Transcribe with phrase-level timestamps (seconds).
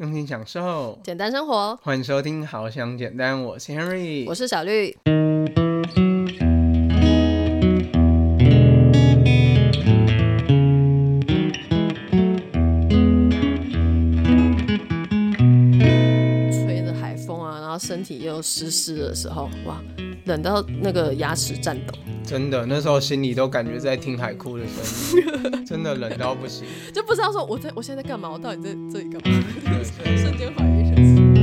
[0.00, 1.78] 用心享受，简单生活。
[1.82, 4.96] 欢迎收听《好想简单》，我是 Henry，我是小绿。
[16.50, 19.82] 吹着海风啊，然后身体又湿湿的时候，哇，
[20.24, 21.92] 冷到那个牙齿颤抖。
[22.24, 25.20] 真的，那时候心里都感觉在听海哭的声
[25.52, 26.64] 音， 真的冷到不行，
[26.94, 29.44] 就不知道说我在我现在在干嘛，我到底在这里干嘛？
[29.90, 31.34] 瞬间怀疑人生。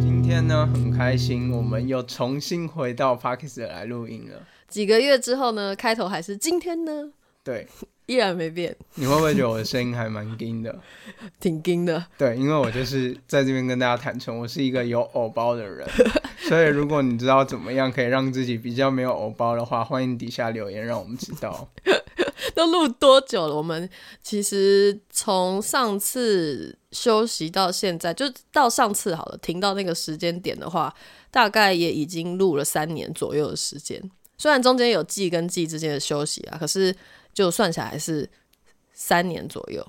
[0.00, 4.42] 今天呢，很开心，我们又重新回到 Parkes 来录音了。
[4.68, 7.10] 几个月之后呢，开头还是今天呢？
[7.44, 7.66] 对，
[8.06, 8.74] 依然没变。
[8.96, 10.76] 你会不会觉得我的声音还蛮硬的？
[11.38, 12.04] 挺硬的。
[12.18, 15.86] 对，因为我就是在这边跟大家坦诚，我是一个有偶包的人。
[16.48, 21.68] 所以，如果你知道怎么样可以让自己比较没有偶包的话，欢迎底下留言让我们知道。
[22.54, 23.54] 都录多久了？
[23.54, 23.88] 我们
[24.22, 30.94] 其实从上次休息到现在，就到上次好了，停到那个时间点的话，
[31.30, 34.02] 大概也已经录了三年左右的时间。
[34.38, 36.94] 虽然中间有季跟季之间的休息啊，可是
[37.32, 38.28] 就算起来还是
[38.92, 39.86] 三年左右。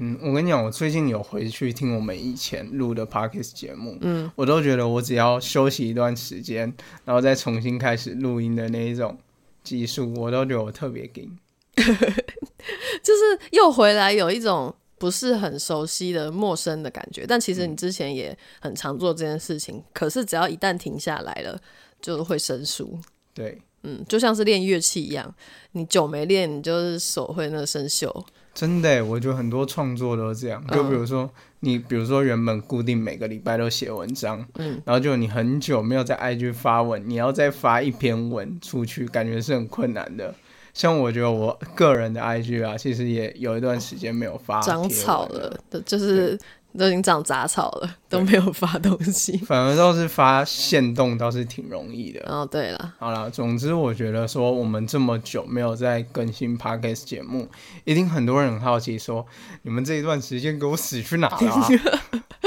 [0.00, 6.72] 嗯，我跟你讲，我最近有回去听我们以前录的 Parkes 节目，嗯，我都觉得我只要休息一段时间，
[7.04, 9.18] 然后再重新开始录音的那一种
[9.64, 11.36] 技术，我都觉得我特别硬，
[13.02, 17.24] 就是又回来有一种不是很熟悉的陌生的感觉。
[17.26, 21.60] 但其实你之前也很常做这件事情，可是只要一旦停下来了，
[22.00, 22.98] 就会生疏。
[23.32, 25.34] 对，嗯，就像是练乐器一样，
[25.72, 28.12] 你久没练，你就是手会那个生锈。
[28.52, 30.60] 真的，我觉得很多创作都是这样。
[30.72, 40.34] 就比如说，你比如说原本固定每个礼拜都写文章，嗯，然后就你很久没有在 IG 发文，你要再发一篇文出去，感觉是很困难的。
[40.78, 46.38] 像我觉得我个人的 IG 啊，其实也有一段时间没有发，长草了，就是。
[46.78, 52.20] 都已经长杂草了，都没有发东西，反而倒是发现动倒是挺容易的。
[52.30, 57.48] 哦，对了，好了，总之我觉得说我们这么久没有在更新 podcast 节目，
[57.84, 59.26] 一定很多人很好奇说，
[59.62, 61.68] 你们这一段时间给我死去哪了？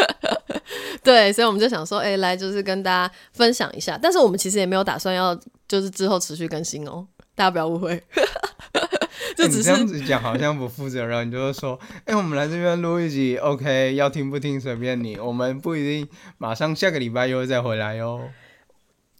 [1.03, 5.38] 对，所以我们就想说，哎，来就是跟大家分享一下，但是我们其实也没有打算要
[5.68, 7.06] 就是之后持续更新哦，
[7.41, 8.00] 大家不要误会。
[9.35, 16.07] 就你这样子讲好像不负责任，你就是说，哎，我们来这边录一集，OK，要听不听随便你，我们不一定
[16.38, 18.29] 马上下个礼拜又会再回来哟。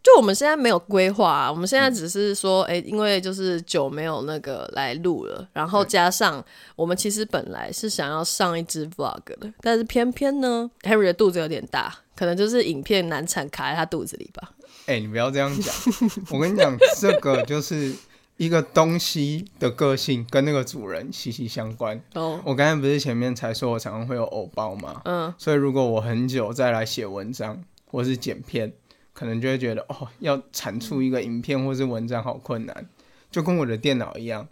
[0.04, 6.44] 就我们现在没有规划，我们现在只是说，哎，因为就是久没有那个来录了，然后加上
[6.76, 14.52] 我们其实本来是想要上一支 Vlog 的，但是偏偏呢，Harry 的肚子有点大，可能就是影片难产卡在他肚子里吧。
[14.86, 15.74] 哎，你不要这样讲，
[16.30, 17.92] 我跟你讲，这个就是。
[18.42, 22.02] 一个东西的个性跟那个主人息息相关。
[22.16, 25.00] 哦，我刚才不是前面才说我常常会有偶包吗？
[25.06, 28.74] 嗯，所以如果我很久再来写文章或是剪片，
[29.14, 32.90] 可能就会觉得哦，要产出一个影片或是文章好困难，
[33.30, 34.48] 就跟我的电脑一样。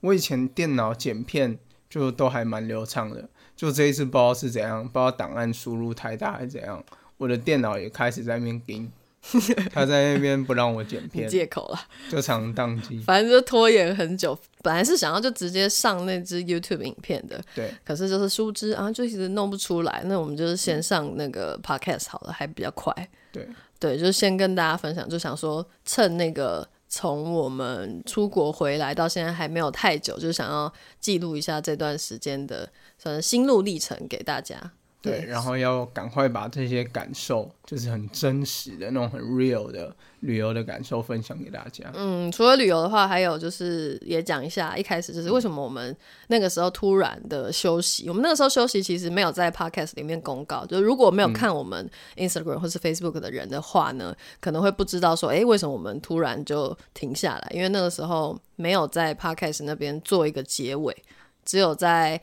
[0.00, 1.58] 我以前电脑剪片
[1.88, 3.26] 就都还蛮流畅的，
[3.56, 6.84] 就这一次不知道是怎样，不知道档案输入太大还是怎样，
[7.16, 8.92] 我的电脑也开始在那边叮。
[9.72, 12.98] 他在那边不让我剪片，借口了，就常宕机。
[13.00, 17.72] 反正就拖延很久，本来是想要就直接上那支 YouTube 影片的，对。
[17.84, 20.02] 可是就是殊知啊，就一直弄不出来。
[20.06, 22.92] 那我们就是先上那个 Podcast 好了，还比较快。
[23.30, 23.46] 对
[23.78, 34.72] 对，就先跟大家分享，就想说趁那个从我们出国回来到现在还没有太久，就想要记录一下这段时间的算是心路历程给大家。
[35.02, 41.90] 对，然后要赶快把这些感受，就是很真实的那种很 real 的旅游的感受分享给大家。
[41.94, 45.96] 嗯，除了旅游的话，还有就是也讲一下，一开始就是为什么我们
[46.26, 48.10] 那个时候突然的休息。
[48.10, 57.50] 我们那个时候休息其实没有在 podcast 里面公告，就如果没有看我们 Instagram 或是 Facebook 的人的话呢，可能会不知道说，哎，为什么我们突然就停下来？
[57.54, 60.94] 因为那个时候没有在 podcast 那边做一个结尾，
[61.42, 62.20] 只有在。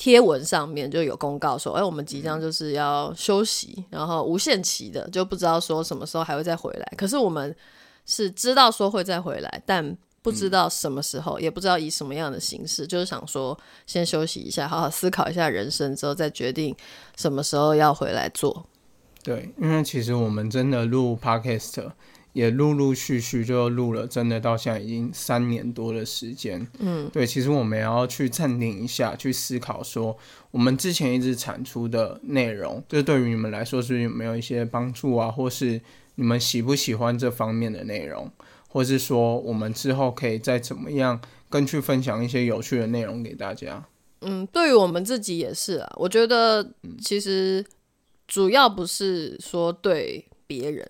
[0.00, 6.92] 贴文上面就有公告说，哎，我们即将就是要休息，然后无限期的，就不知道说什么时候还会再回来。
[6.96, 7.54] 可是我们
[8.06, 13.54] 是知道说会再回来，但不知道什么时候，也不知道以什么样的形式，就是想说
[13.86, 16.74] 先休息一下，好好思考一下人生之后再决定
[17.18, 18.64] 什么时候要回来做。
[19.22, 21.90] 对，因为其实我们真的录 podcast。
[22.32, 26.66] 也陆陆续续就录了，真的到现在已经三年多的时间。
[26.78, 30.16] 嗯，对，其实我们也要去暂停一下，去思考说，
[30.50, 35.30] 我们之前一直产出的内容，这对于你们来说是有没有一些帮助啊？
[35.30, 35.80] 或是
[36.14, 38.30] 你们喜不喜欢这方面的内容？
[38.68, 43.84] 或是说，我们之后可以再怎么样，更去分享一些有趣的内容给大家？
[44.20, 45.92] 嗯，对于我们自己也是啊。
[45.96, 47.64] 我觉得其实
[48.28, 50.88] 主要不是说对别人，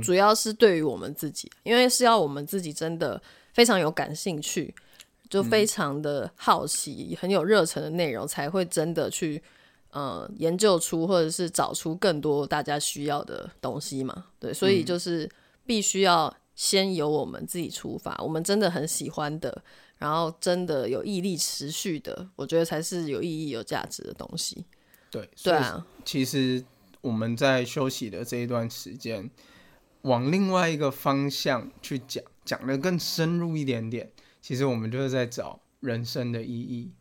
[0.00, 3.20] 主要是对于我们自己，因为是要我们自己真的
[3.52, 4.72] 非常有感兴趣，
[5.28, 9.42] 就非常的好奇，很有热忱的内容，才会真的去
[9.90, 14.26] 呃研究出或者是找出更多大家需要的东西嘛。
[14.38, 15.28] 对，所以就是
[15.66, 19.62] 必须要先由我们自己出发，我们真的很喜欢的。
[19.98, 24.66] 然后真的有毅力持续的，我觉得才是有意义、有价值的东西。
[25.12, 25.86] 对，对啊。
[26.04, 26.60] 其实
[27.00, 29.30] 我们在休息的这一段时间，
[30.02, 34.10] 往另外一个方向去讲，讲的更深入一点点。
[34.40, 36.92] 其实我们就是在找人生的意义。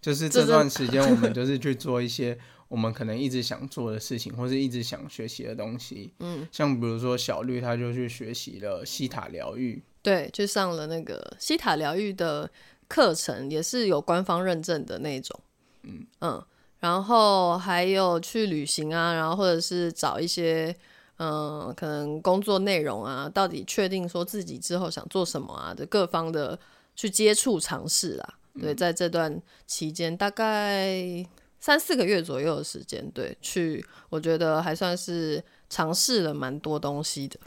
[0.00, 2.38] 就是这段时间，我们 就是去做一些
[2.68, 6.12] 我们可能一直想做的事情，或是一直想学习的东西。
[6.20, 9.82] 嗯，像比如说小绿，他就去学习了西塔疗愈。
[10.02, 12.48] 对，去上了那个西塔疗愈的
[12.86, 15.40] 课程，也是有官方认证的那种。
[15.82, 16.44] 嗯嗯，
[16.78, 20.76] 然后还有去旅行啊，然后或者是找一些
[21.18, 26.58] 嗯，可能工作内容啊，到底确定说自己之后想做什么啊的各方的
[26.94, 28.34] 去接触尝试啦。
[28.60, 30.96] 对，在这段期间，大概
[31.60, 37.38] 三四个月左右的时间，对，去我觉得还算是尝试了蛮多东西的。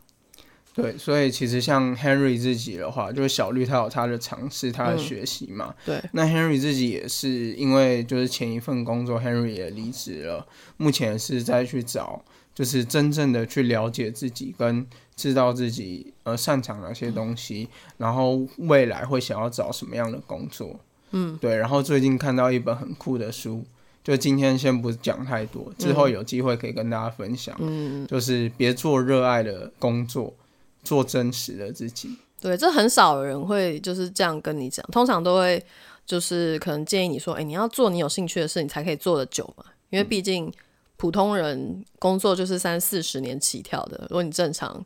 [0.75, 5.73] 对，所以其实像 Henry 自己的话，就是小绿他有他的尝试，他的学习嘛。
[5.83, 6.01] 对。
[6.13, 12.23] 那 Henry 自己也是因为就是前一份工作，Henry 也离职了，目前是在去找，
[12.59, 14.85] 就是真正的去了解自己，跟
[15.15, 20.77] 知道自己呃擅长哪些东西，然后未来会想要找什么样的工作。
[21.11, 21.37] 嗯。
[21.39, 21.55] 对。
[21.55, 23.63] 然后最近看到一本很酷的书，
[24.03, 27.55] 就今天先不讲太多，之后有机会可以跟大家分享。
[27.59, 28.05] 嗯。
[28.05, 30.33] 就是别做热爱的工作。
[30.81, 35.61] 做真实的自己，对，这很少人会就是这样跟你讲，通常都会
[36.05, 40.49] 就是可能建议你说，哎，你要做你有兴趣的事，你才可以做的久嘛，因为毕竟
[40.99, 44.85] 普通人工作就是三四十年起跳的，如果你正常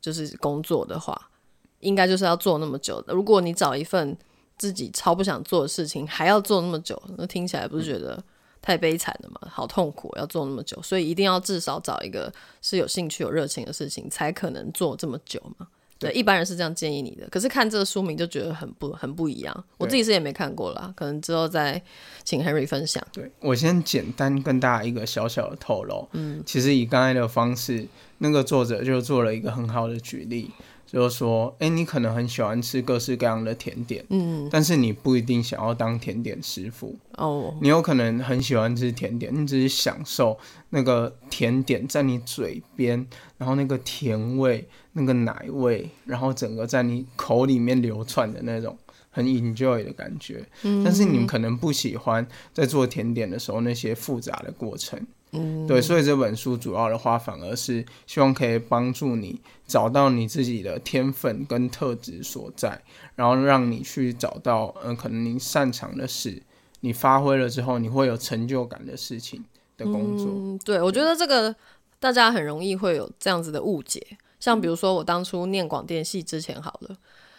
[0.00, 1.30] 就是工作的话，
[1.78, 3.14] 应该就是要做那么久的。
[3.14, 4.14] 如果你找一份
[4.58, 8.22] 自己超不想做的事情，还要做那么久，那听起来不是觉得？
[8.60, 15.66] 太悲惨了嘛，好痛苦，要做那么久，所以一定要至少找一个是有兴趣、有热情的事情，才可能做这么久嘛。
[16.02, 17.28] 对，一般人是这样建议你的。
[17.30, 19.64] 可是看这个书名就觉得很不很不一样。
[19.78, 21.80] 我自己是也没看过啦，可能之后再
[22.24, 23.02] 请 Henry 分享。
[23.12, 27.86] 对我先简单跟大家一个小小的透露，嗯，其实以刚才的方式，
[28.18, 30.50] 那个作者就做了一个很好的举例。
[30.84, 37.56] 就是说，哎，你可能很喜欢吃各式各样的甜点，嗯，但是你不一定想要当甜点师傅哦。
[37.62, 40.38] 你有可能很喜欢吃甜点，你只是享受
[40.68, 43.06] 那个甜点在你嘴边，
[43.38, 48.76] 然后那个甜味、那个奶味，然后整个在你口里面流窜的那种
[49.10, 50.44] 很 enjoy 的感觉。
[50.62, 55.00] 嗯，但是你们可能不喜欢在做甜点的时候那些复杂的过程。
[55.34, 62.82] 嗯，对，所以这本书主要的话，反而是希望可以帮助你找到你自己的天分跟特质所在，
[63.16, 66.42] 然后让你去找到，嗯，可能你擅长的事，
[66.80, 69.42] 你发挥了之后，你会有成就感的事情
[69.78, 70.26] 的工作。
[70.28, 71.56] 嗯，对，我觉得这个
[71.98, 74.06] 大家很容易会有这样子的误解，
[74.42, 76.96] 像比如说我当初念广电系之前，好了。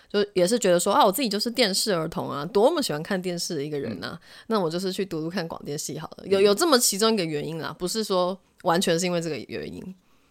[0.10, 4.16] 就也是觉得说啊，我自己就是电视儿童啊，多么喜欢看电视的一个人呐。
[4.46, 6.28] 那我就是去读读看广电系好了。
[6.28, 9.84] 有有这么其中一个原因啦，不是说完全是因为这个原因，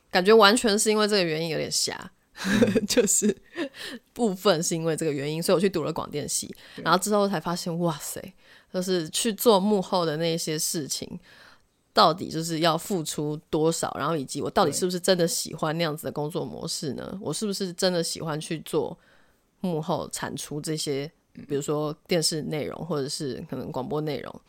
[0.09, 2.13] 感觉完全是因为这个原因有点瞎，
[2.87, 3.37] 就是
[4.13, 6.55] 部分是因为这个原因，所以我去读了广电系。
[6.77, 8.23] 然后之后才发现，哇塞，
[8.73, 11.19] 就是去做幕后的那些事情，
[11.93, 17.19] 到底就是要付出多少，然后以及我到底是不是真的喜欢那样子的工作模式呢？
[17.21, 18.99] 我是不是真的喜欢去做？
[19.65, 21.09] 幕后产出这些，
[21.47, 24.41] 比如说电视内容，或者是可能广播内容，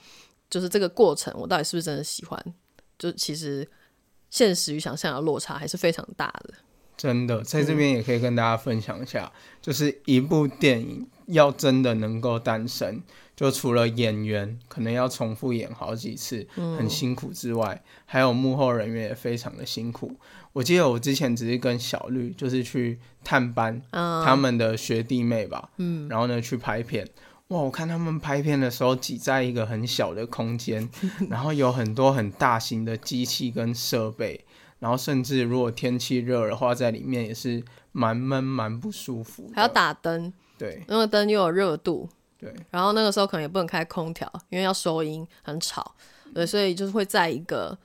[0.50, 2.44] 就是这个过程，我到底是不是真的喜欢？
[2.98, 3.70] 就其实
[4.32, 6.56] 现实与想象的落差还是非常大的。
[6.98, 9.32] 真的，在这边也可以跟大家分享一下，
[9.62, 13.00] 就是一部电影要真的能够诞生。
[13.36, 20.16] 就除了演员可能要重复演好几次，很辛苦之外，还有幕后人员也非常的辛苦。
[20.54, 27.08] 我记得我之前只是跟小绿就是去探班，他们的学弟妹吧，嗯，然后呢去拍片，
[27.48, 30.88] 哇，我看他们拍片的时候挤在一个很小的空间，
[31.30, 34.46] 然后有很多很大型的机器跟设备，
[34.78, 42.08] 然后甚至如果天气热的话，在里面也是蛮闷蛮不舒服，还要打灯，对，那个灯又有热度。
[42.44, 45.96] 对，然后那个时候可能也不能开空调，因为要收音，很吵。
[46.34, 47.78] 对，所以就是会在一个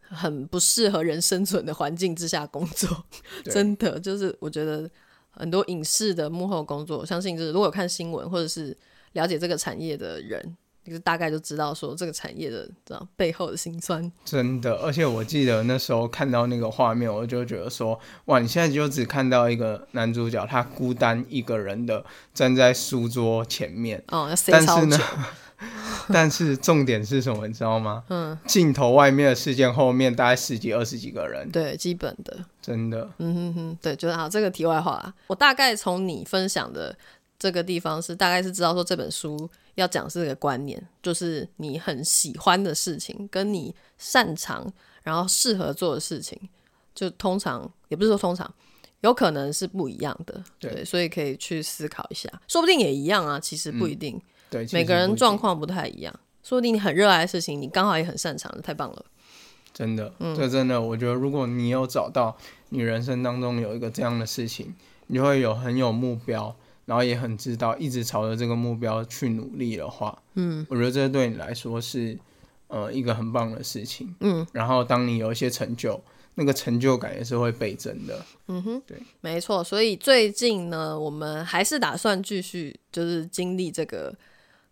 [0.00, 3.04] 很不适合人生存的环境之下工作。
[3.44, 4.88] 真的，就是我觉得
[5.30, 8.76] 很多影视的幕后工作，相信就是如果有看新闻或者是
[9.12, 10.56] 了解这个产业的人，
[10.86, 14.10] 你就大概就知道说这个产业的这样背后的辛酸。
[14.24, 24.02] 真的，而且我记得那时候看到那个画面，我就觉得说，哇，你现在就只看到一个男主角，他孤单一个人的站在书桌前面。
[24.08, 24.98] 哦，但是呢，
[26.12, 28.04] 但是重点是什么，你知道吗？
[28.10, 31.50] 嗯，镜头外面的事件后面大概十几、二十几个人。
[31.50, 32.38] 对，基本的。
[32.60, 33.08] 真的。
[33.18, 34.28] 嗯哼哼，对，就是好。
[34.28, 36.96] 这个题外话，我大概从你分享的
[37.38, 39.48] 这个地方是，大概是知道说这本书。
[39.76, 44.66] 要讲是这个观念，就是你很喜欢的事情，跟你擅长
[45.02, 46.48] 然后适合做的事情，
[46.94, 48.50] 就通常也不是说通常，
[49.02, 50.42] 有可能是不一样的。
[50.58, 53.38] 对，所以可以去思考一下，说不定也一样啊。
[53.38, 56.20] 其实不一定，对，每个人状况不太一样。
[56.42, 59.04] 说不定你很热爱的事情，你刚好也很擅长，太棒了。
[59.74, 62.34] 真的，这真的，我觉得如果你有找到
[62.70, 64.74] 你人生当中有一个这样的事情，
[65.08, 66.56] 你会有很有目标。
[66.86, 72.16] 然后也很知道，一直朝着这个目标去努力的话，嗯，我觉得这对你来说是，
[72.68, 74.46] 呃，一个很棒的事情，嗯。
[74.52, 76.00] 然后当你有一些成就，
[76.36, 79.64] 那个成就感也是会倍增的，嗯哼，对，没错。
[79.64, 84.14] 所以最近呢，我们还是打算继续，就是经历这个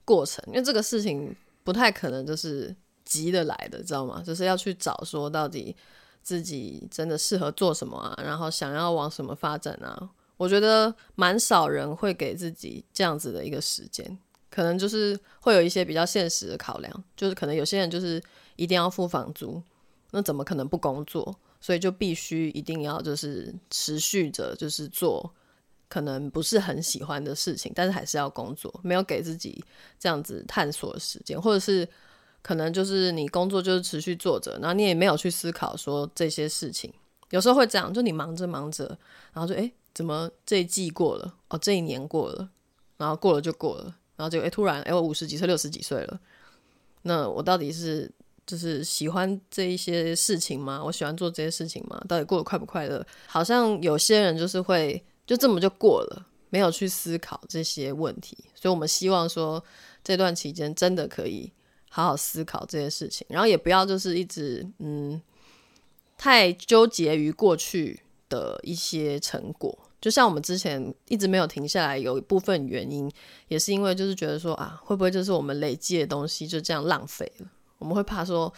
[0.05, 4.23] 过程，因为这个事情不太可能就是急得来的，知道吗？
[4.25, 5.75] 就是要去找说到底
[6.23, 10.11] 自己真的适合做什么啊，然后想要往什么发展啊。
[10.37, 14.19] 我觉得蛮少人会给自己这样子的一个时间，
[14.51, 18.23] 可能就是会有一些比较现实的考量，就是可能有些人就是
[18.57, 19.63] 一定要付房租，
[20.11, 21.35] 那怎么可能不工作？
[21.61, 25.33] 所以就必须一定要就是持续着就是做
[25.89, 29.65] 可能不是很喜欢的事情，但是还是要工作，没有给自己
[29.99, 31.89] 这样子探索的时间，或者是
[32.43, 36.93] 可能就是你工作就是持续做着，然后你也没有去思考说这些事情，
[37.31, 38.99] 有时候会这样，就你忙着忙着，
[39.33, 39.73] 然后就诶。
[39.95, 42.51] 怎么这一季过了哦，这一年过了，
[42.97, 43.85] 然后过了就过了，
[44.17, 46.21] 然后就哎突然哎我五十几岁六十几岁了，
[47.03, 48.11] 那我到底是
[48.45, 50.83] 就是喜欢这一些事情吗？
[50.85, 52.03] 我喜欢做这些事情吗？
[52.09, 53.07] 到底过得快不快乐？
[53.27, 59.63] 好像有些人就是会就这么就过了，没有去思考这些问题，所以我们希望说
[60.03, 61.53] 这段期间真的可以
[61.89, 65.23] 好好思考这些事情，然后也不要就是一直嗯
[66.19, 68.01] 太纠结于过去。
[68.35, 73.09] 的一些成果，就像我们之前一直没有停下来，有一部分原因
[73.47, 77.47] 也是因为就是觉得说啊，会不会就是我们累积的东西就这样浪费了？
[77.79, 78.53] 我们会怕说，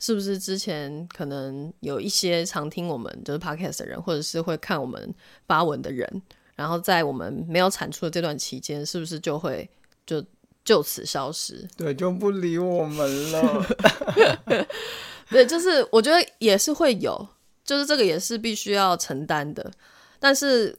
[0.00, 5.14] 是不是之前可能有一些常听我们就是 podcast 的人，或者是会看我们
[5.46, 6.22] 发文的人，
[6.56, 9.68] 然后在我们没有产出的这段期间，是不是就会
[10.04, 10.24] 就
[10.64, 11.68] 就此消失？
[11.76, 13.66] 对，就不理我们了。
[15.30, 17.28] 对，就是我觉得也是会有。
[17.70, 19.70] 就是这个也是必须要承担的，
[20.18, 20.76] 但是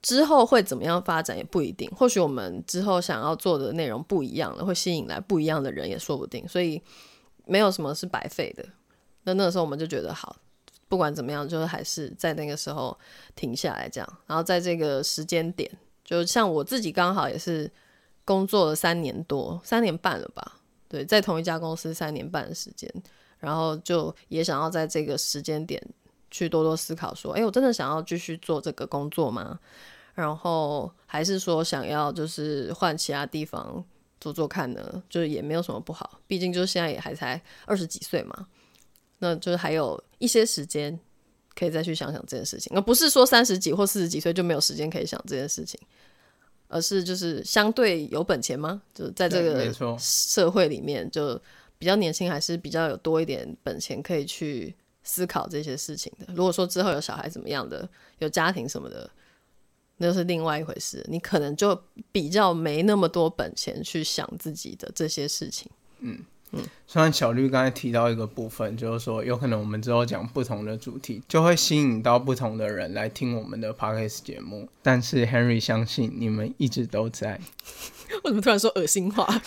[0.00, 1.90] 之后会怎么样发展也不一定。
[1.90, 6.48] 或许我们之后想要做的内容不一样了，会吸引来不一样的人也说不定。
[6.48, 6.80] 所以
[7.44, 8.64] 没有什么是白费的。
[9.24, 10.34] 那那个时候我们就觉得好，
[10.88, 12.98] 不管怎么样，就是还是在那个时候
[13.34, 14.18] 停下来这样。
[14.26, 15.70] 然后在这个时间点，
[16.02, 17.70] 就像我自己刚好也是
[18.24, 20.60] 工作了三年多，三年半了吧？
[20.88, 22.90] 对，在同一家公司三年半的时间。
[23.38, 25.82] 然后就也想要在这个时间点
[26.30, 29.58] 去多多思考，说，哎，我真的想要继续做这个工作吗？
[30.14, 33.84] 然后还是说想要就是换其他地方
[34.18, 35.02] 做做看呢？
[35.10, 38.46] 就是也没有什么不好，毕竟就是现在也还才二十几岁嘛，
[39.18, 40.98] 那就是还有一些时间
[41.54, 45.78] 可以再去想想这件事情，而不是说三十几或四十几岁就没有时间可以想这件事情，
[46.68, 48.80] 而是就是相对有本钱吗？
[48.94, 51.40] 就在这个社会里面就。
[51.78, 56.26] 比较年轻，还是比较有多一点本钱可以去思考这些事情的。
[56.34, 59.08] 如果说之后有小孩怎么样的，有家庭什么的，
[59.98, 61.04] 那是另外一回事。
[61.08, 61.80] 你可能就
[62.10, 65.70] 比较没那么多本钱去想自己的这些事情。
[66.00, 66.18] 嗯
[66.52, 66.62] 嗯。
[66.86, 74.68] 虽然小绿刚才提到一个部分，就是说有可能我们之后讲不同的主题，就会吸引到不同的人来听我们的 podcast 节目。
[74.82, 77.40] 但是 Henry 相信你们一直都在。
[78.24, 79.26] 为什么突然说恶心话？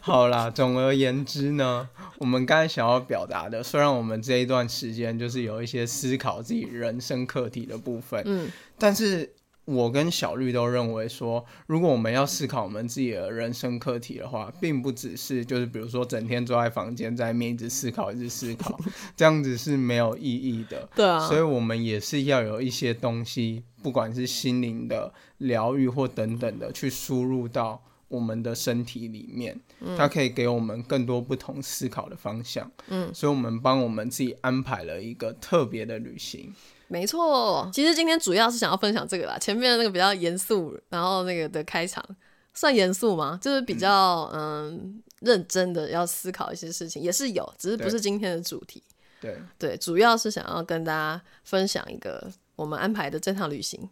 [0.02, 1.88] 好啦，总而言之呢，
[2.18, 9.30] 我们刚才想要表达的，虽然我们这一段时间就是有一些思考自己人生课题的部分，嗯，但是
[9.66, 18.80] 我跟小绿都认为说，如果我们要思考我们自己的人生课题的话，并不只是就是比如说整天坐在房间在面一直思考一直思考，
[19.14, 27.82] 这样子是没有意义的，对啊，所以我们也是要有一些东西，不管是心灵的疗愈或等等的，去输入到。
[28.10, 29.58] 我们的身体里面，
[29.96, 32.70] 它可以给我们更多不同思考的方向。
[32.88, 36.52] 嗯，所以我们帮我们自己安排了一个特别的旅行。
[36.88, 39.38] 没错，其实今天主要是想要分享这个啦。
[39.38, 42.04] 前面那个比较严肃，然后那个的开场，
[42.52, 43.38] 算严肃吗？
[43.40, 48.82] 就是比较嗯认真的要思考一些事情，也是有，只是不是今天的主题。
[49.20, 53.88] 对对，主要是想要跟大家分享一个我们安排的这趟旅行。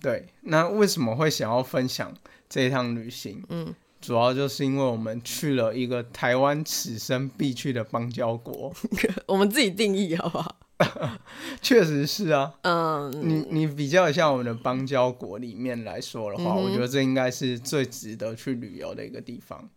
[0.00, 2.14] 对，那为什么会想要分享
[2.48, 3.42] 这一趟旅行？
[3.48, 8.72] 嗯，主要就是因为我们去了一个台湾此生必去的邦交国，
[9.26, 10.56] 我们自己定义好不好？
[11.60, 12.54] 确实是啊。
[12.62, 19.68] 嗯，你你比较一下我们的邦交国里面来说的话，我觉得这应该是最值得去旅游的一个地方。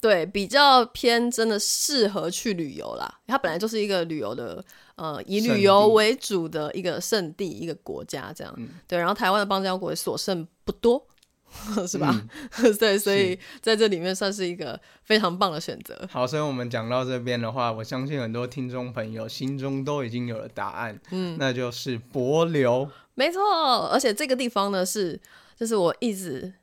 [0.00, 3.12] 对，比较偏真的适合去旅游啦。
[3.26, 8.56] 它本来就是一个旅游的，呃，以旅游为主的一个圣地，一个国家这样。
[8.86, 11.04] 对，然后台湾的邦交国所剩不多，
[11.86, 12.14] 是吧？
[12.78, 16.08] 对，所以在这里面算是一个非常棒的选择。
[16.10, 22.90] 好，所以我们讲到这边的话，我相信很多听众朋友心中都已经有了答案，嗯，那就是柏流。
[23.14, 23.40] 没错，
[23.92, 25.20] 而且这个地方呢，是
[25.56, 26.54] 就是我一直。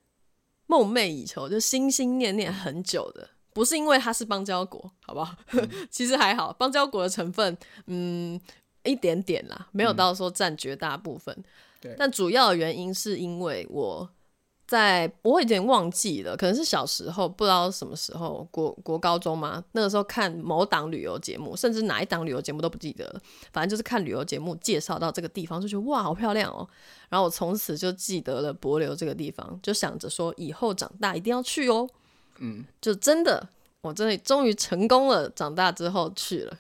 [0.68, 5.36] 梦寐以求，就心心念念很久的，不是因为它是邦交国，好不好？
[5.92, 8.42] 其实还好，邦交国的成分，嗯，
[8.84, 11.32] 一点点啦，没有到说占绝大部分。
[11.80, 14.10] 对，但主要的原因是因为我。
[14.67, 23.22] 在我有点忘记了，可能是小时候不知道什么时候国国高中嘛，那个时候看某档旅游节目，甚至哪一档旅游节目都不记得了，
[23.53, 26.67] 反正就是看旅游节目介绍到这个地方，就觉得哇好漂亮哦，
[27.10, 31.88] 然后我从此就记得了柏流这个地方，就想着说以后长大一定要去哦，
[32.39, 33.48] 嗯，就真的
[33.81, 36.57] 我真的终于成功了，长大之后去了。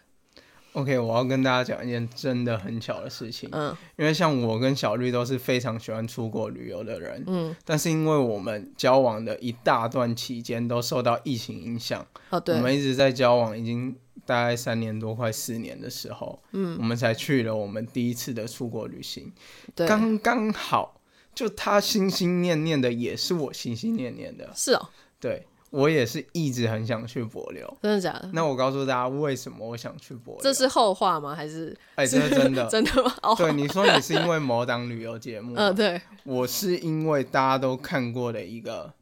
[0.75, 3.49] OK，我要跟大家讲一件真的很巧的事情。
[3.53, 7.23] 嗯，因为像我跟小绿都是非常喜欢出国旅游的人。
[7.27, 12.05] 嗯，但是因为我们交往的一大段期间都受到疫情影响。
[12.29, 12.55] 哦，对。
[12.55, 19.31] 我们一直在交往，已经大概三年多，快四年的时候，嗯，我们才去了我们第一次的出国旅行。
[19.73, 20.99] 对，刚刚好，
[21.33, 24.51] 就他心心念念的，也是我心心念念的。
[24.53, 24.89] 是哦，
[25.21, 25.47] 对。
[25.71, 28.29] 我也是一直很想去柏流，真的假的？
[28.33, 31.35] 那我告诉大家为什么我想去柏流，这是后话吗？
[31.35, 31.75] 还是？
[31.95, 33.11] 哎，这是真的， 真的吗？
[33.37, 38.93] 对，你说你是因为某档旅游节目，嗯，对，我是因为大家都看过的一个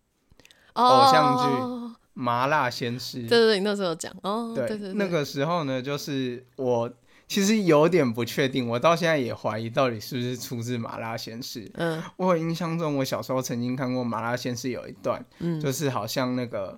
[0.73, 1.43] 偶像剧
[2.13, 4.11] 《麻辣鲜师》，对对对，你那时候讲。
[4.23, 6.91] 哦，对对对，那个时候呢，就是我。
[7.33, 11.65] 其实有点不确定，我到现在也怀疑到底是不是出自《麻辣鲜师》。
[11.73, 16.77] 嗯，我印象中，我小时候曾经看过《麻辣鲜师》有一段，嗯，就是好像那个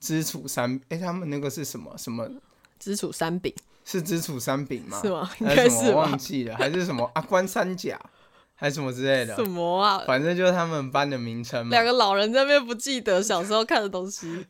[0.00, 2.26] 知楚三，哎，他们那个是什么什么？
[2.78, 3.52] 知楚三饼
[3.84, 4.98] 是知楚三饼吗？
[5.02, 5.30] 是吗？
[5.38, 8.00] 应该是忘记了，还是什么啊关三甲？
[8.60, 9.34] 还是什么之类的？
[9.34, 10.04] 什么啊？
[10.06, 11.70] 反正就是他们班的名称嘛。
[11.70, 14.44] 两个老人在那边不记得小时候看的东西，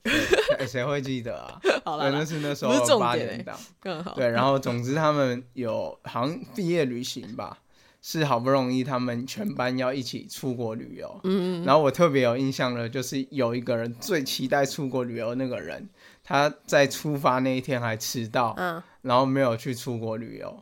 [0.67, 1.61] 谁会记得啊？
[1.87, 4.13] 好了，那是那时候八年档，更好。
[4.15, 7.59] 对，然后总之他们有好像毕业旅行吧，
[8.03, 11.21] 是好不容易他们全班要一起出国旅游。
[11.23, 11.65] 嗯嗯。
[11.65, 15.89] 然后我特别有印象的，就是有一个人最期待出国旅游那个人，
[16.25, 20.61] 他在出发那一天还迟到，嗯，然后没有去出国旅游。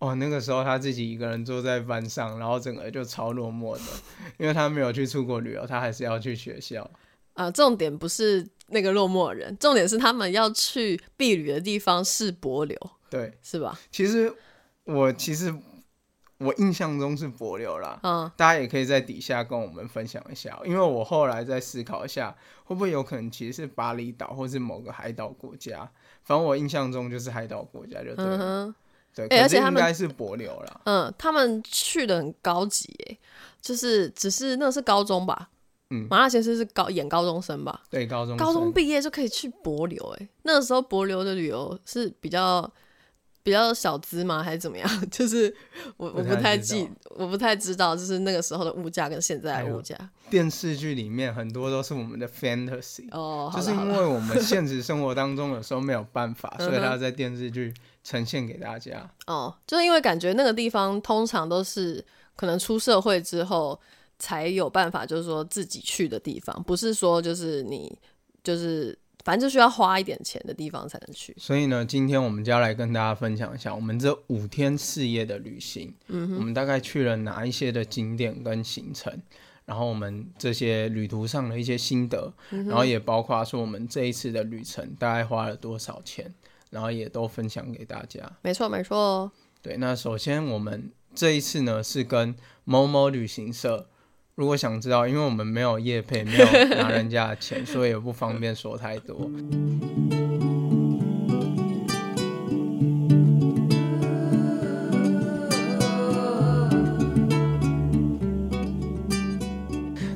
[0.00, 3.82] 哦，那个时候他自己一个人坐在班上，然后整个就超落寞的，
[4.38, 6.90] 因为他没有去出国旅游，他还是要去学校。
[7.34, 12.78] 啊，重点不是那个落寞人，重点是他们要去避旅的地方是柏流，
[13.10, 13.78] 对，是吧？
[13.90, 14.32] 其实
[14.84, 15.54] 我其实
[16.38, 22.34] 我印象中是柏流啦，嗯，大家也可以在底下跟我们分享一下，因为我后来再思考一下，
[22.64, 25.90] 会不会有可能其实是巴厘岛或是某个海岛国家，
[26.24, 28.74] 反正我印象中就是海岛国家就对了。
[29.14, 30.80] 对，而且他们应该是柏流了。
[30.84, 33.18] 嗯，他们去的很高级，哎，
[33.60, 35.50] 就是只是那是高中吧？
[35.90, 37.82] 嗯，麻辣先生是高演高中生吧？
[37.90, 42.70] 对，高中高中毕业就可以去博流，哎，那个时候博流的旅游是比较
[43.42, 44.42] 比较小资吗？
[44.42, 44.88] 还是怎么样？
[45.10, 45.54] 就是
[45.96, 49.96] 我我不太记，我不太知道，就是那个时候的物价跟现在的物价。
[50.28, 57.72] 电视剧里面很多都是我们的 fantasy，哦，就是因为我们 现实生活当中有时候没有办法，所以他要在电视剧。
[58.02, 62.02] 呈现给大家哦，就是因为感觉那个地方通常都是
[62.34, 63.78] 可能出社会之后
[64.18, 67.94] 才有办法，就是说自己去的地方，不是说就是你
[68.42, 71.34] 就是反正就需要花一点钱的地方才能去。
[71.38, 79.12] 所以呢，今天我们就要来跟大家分享一下我们这五天四夜的旅行，嗯，我们大概去了哪一些的景点跟行程，
[79.64, 86.32] 然后我们这些旅途上的一些心得，然后也包括说我们这一次的旅程大概花了多少钱。
[86.70, 89.28] 然后也都分享给大家，没错没错。
[89.60, 93.88] 对，那首先我们这一次呢是跟某某旅行社，
[94.40, 99.30] 如果想知道，因为我们没有业配，没有拿人家的钱，所以也不方便说太多。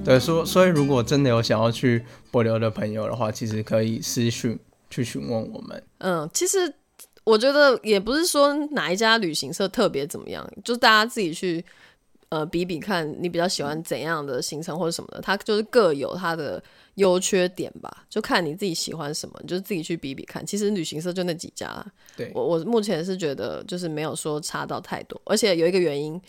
[0.02, 4.58] 对，对，所所以如果真的有想要去柏流的朋友的话，其实可以私讯
[4.88, 5.82] 去询问我们。
[5.98, 6.72] 嗯，其实
[7.24, 11.62] 我觉得也不是说哪一家旅行社特别怎么样，就大家自己去
[12.28, 16.62] 呃比比看，你比较喜欢怎样的行程或者什么的，它就是各有它的
[16.94, 20.44] 优缺点吧，就看你自己喜欢什么，你就自己去比比看。
[20.44, 21.84] 其实旅行社就那几家，
[22.16, 26.20] 对我我目前是觉得就是没有说差到太多，而且有一个原因。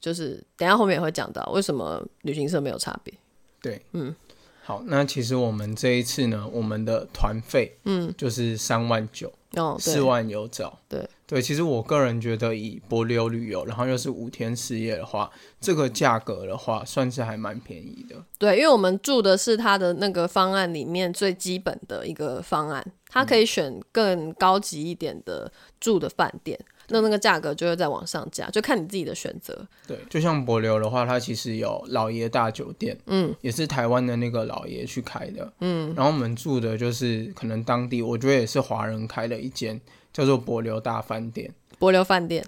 [0.00, 3.12] 就是等下后面也会讲到为什么旅行社没有差别。
[3.60, 4.16] 对，嗯，
[4.62, 18.16] 好，那其实我们这一次呢，我们的团费，嗯，就是三万九，哦，四万有找，对，对，其实我个人觉得以博流旅游，然后又是五天四夜的话，这个价格的话，算是还蛮便宜的。
[18.36, 26.58] 对，因为我们住的是它的那个方案里面最基本的一个方案，它可以选更高级一点的住的饭店。
[26.92, 29.64] 那那个价格就会再往上加，就看你自己的选择。
[29.86, 35.94] 对，就像博流的话，它其实有老爷大酒店，嗯，也是台湾的那个老爷去开的，嗯。
[35.94, 39.80] 然后我们住的就是可能当地，我觉得也是华人开的一间，
[40.12, 41.52] 叫做博流大饭店。
[41.78, 42.44] 博流饭店，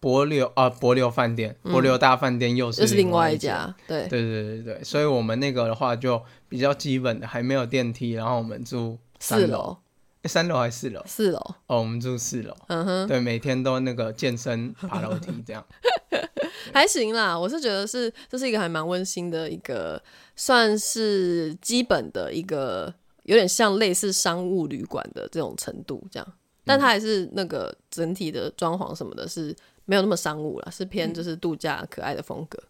[0.00, 4.84] 博流啊，博流饭店，博流大饭店又是又是另外一家，对，对对对对。
[4.84, 9.76] 所以我们那个的话就比较基本的，还没有电梯，然后我们住四楼。
[10.24, 11.00] 三楼还是四楼？
[11.06, 12.54] 四楼哦，我们住四楼。
[12.66, 15.64] 嗯哼，对，每天都那个健身爬楼梯这样，
[16.74, 17.38] 还行啦。
[17.38, 20.02] 我是觉得是这是一个还蛮温馨的一个，
[20.36, 26.32] 算是基本的一个，有点像类似商务旅馆的这种程度这样。
[26.68, 32.62] 但它还是那个整体的装潢什么的，是没有那么商务了，是偏就是度假可爱的风格。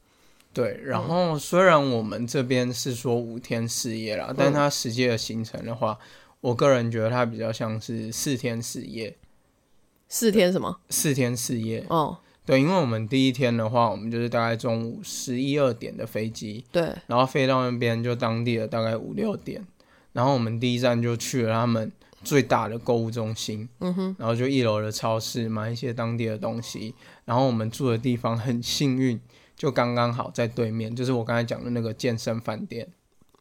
[0.54, 5.98] 对，然后虽然我们这边是说五天四夜啦，但它实际的行程的话。
[6.40, 9.16] 我个人觉得它比较像是四天四夜，
[10.08, 10.78] 四天什么？
[10.88, 11.84] 四天四夜。
[11.88, 19.66] 哦，对，因为我们第一天的话，我们就是大概中午十一二点的飞机，对，然后飞到那边就当地的大概五六点，
[20.12, 21.90] 然后我们第一站就去了他们
[22.28, 29.18] 最大的购物中心，嗯哼，然后就一楼的超市买一些当地的东西，然后我们住的地方很幸运，
[29.56, 32.86] 就刚刚好在对面，就是我刚才讲的那个健身饭店。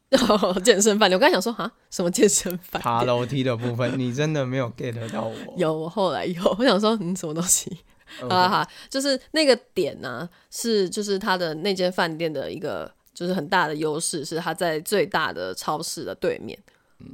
[0.63, 2.82] 健身饭店，我刚才想说哈，什么健身饭？
[2.82, 5.36] 爬楼梯的部分，你真的没有 get 到我。
[5.58, 7.80] 有，我后来有，我想说，嗯，什么东西？
[8.30, 16.58] 啊哈，就是那个点呢，是就是他的那间饭店的一个，就是很大的优势，是他在最大的超市的对面，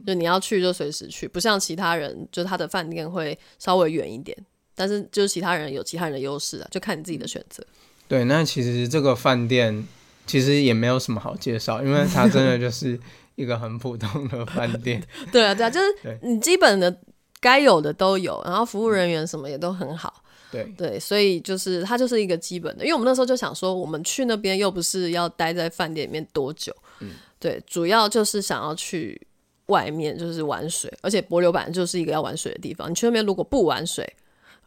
[0.05, 4.37] 就你要去就随时去，不像其他人，就他的饭店会稍微远一点，
[4.75, 7.63] 但是就是其他人有其他人的优势啊，就看你自己的选择。
[8.07, 9.85] 对，那其实这个饭店。
[10.25, 12.97] 其实也没有什么好介绍，因为它真的就是
[13.35, 15.03] 一个很普通的饭店。
[15.33, 16.97] 对啊，对啊，就是你基本的
[17.41, 20.23] 该有的都有，然后服务人员什么也都很好。
[20.49, 29.21] 对对，所以就是它就是一个基本的，因为我们那时候就想说，我们去那边又不是要待在饭店里面多久，嗯，对，主要就是想要去
[29.67, 34.11] 外面就是玩水，而且柏流板就是一个要玩水的地方，你去那边如果不玩水，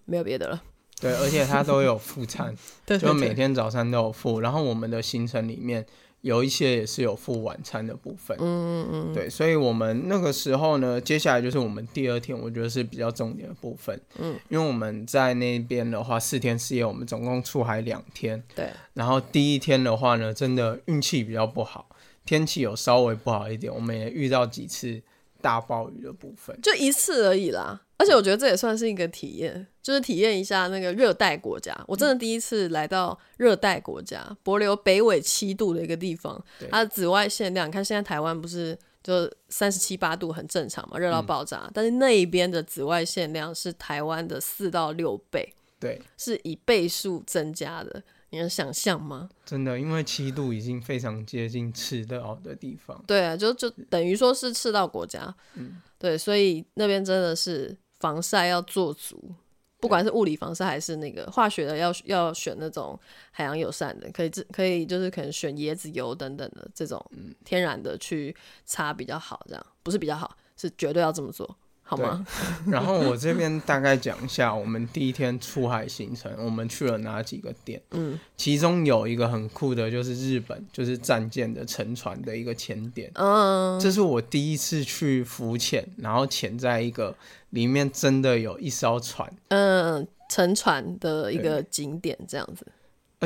[0.04, 0.62] 没有别的了。
[0.98, 2.56] 对，而且它都有副餐，
[2.98, 4.40] 就每天早餐都有副。
[4.40, 5.84] 然后我们的行程里面
[6.22, 8.34] 有一些也是有副晚餐的部分。
[8.40, 9.14] 嗯嗯嗯。
[9.14, 14.00] 对，所以我们那个时候呢，接下来就是我们第二天，我觉得是比较重点的部分。
[14.18, 14.34] 嗯。
[14.48, 18.42] 因为我们在那边的话，四天四夜，我们总共出海两天。
[18.54, 18.70] 对。
[18.94, 21.86] 然后第一天的话呢，真的运气比较不好，
[22.26, 25.00] 天气有稍微不好一点，我们也遇到几次
[25.40, 26.58] 大暴雨的部分。
[26.60, 27.80] 就一次而已啦。
[27.98, 31.74] 而且我觉得这也算是一个体验，就是体验一下那个热带国家。
[31.88, 41.70] 我真的第一次来到热带国家，柏流北纬七度的一个地方，它的紫外线量，你看现在台湾不是就三十七八度很正常嘛，热到爆炸。
[41.72, 48.02] 但是那一边的紫外线量是台湾的四到六倍，对，是以倍数增加的。
[48.36, 49.28] 你能想象吗？
[49.44, 53.02] 真的，因为七度已经非常接近赤道的地方。
[53.06, 55.34] 对啊，就就等于说是赤道国家。
[55.54, 57.76] 嗯，对，所以那边真的是。
[57.98, 59.34] 防晒要做足，
[59.80, 62.96] 不管是物理防晒还是那个化学的，要要选那种
[63.30, 67.02] 海洋友善的，可以可以就是可能选椰子油等等的这种
[67.42, 71.56] 天然的去擦比较好，这样不是比较好，是绝对要这么做。
[71.88, 72.26] 好吗？
[72.66, 77.80] 然后我这边大概讲一下我们第一天出海行程，我们去了哪几个点？
[77.92, 83.08] 嗯，其中有一个很酷的，就是日本，就是战舰的沉船的一个潜点。
[83.14, 87.14] 嗯，这是我第一次去浮潜，然后潜在一个
[87.50, 92.66] 里面真的有一艘船，嗯，沉船的一个景点这样子。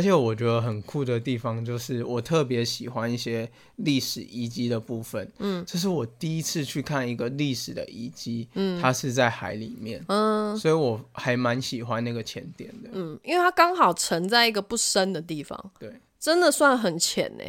[0.00, 5.30] 而且我觉得很酷的地方就是，我特别喜欢一些历史遗迹的部分。
[5.40, 12.88] 嗯，这是我第一次去看一个历史的遗迹，嗯，它是在海里面，嗯，所以我还蛮喜欢那个浅点的。
[12.94, 17.44] 嗯，因为它刚好沉在一个不深的地方，对，真的算很浅呢。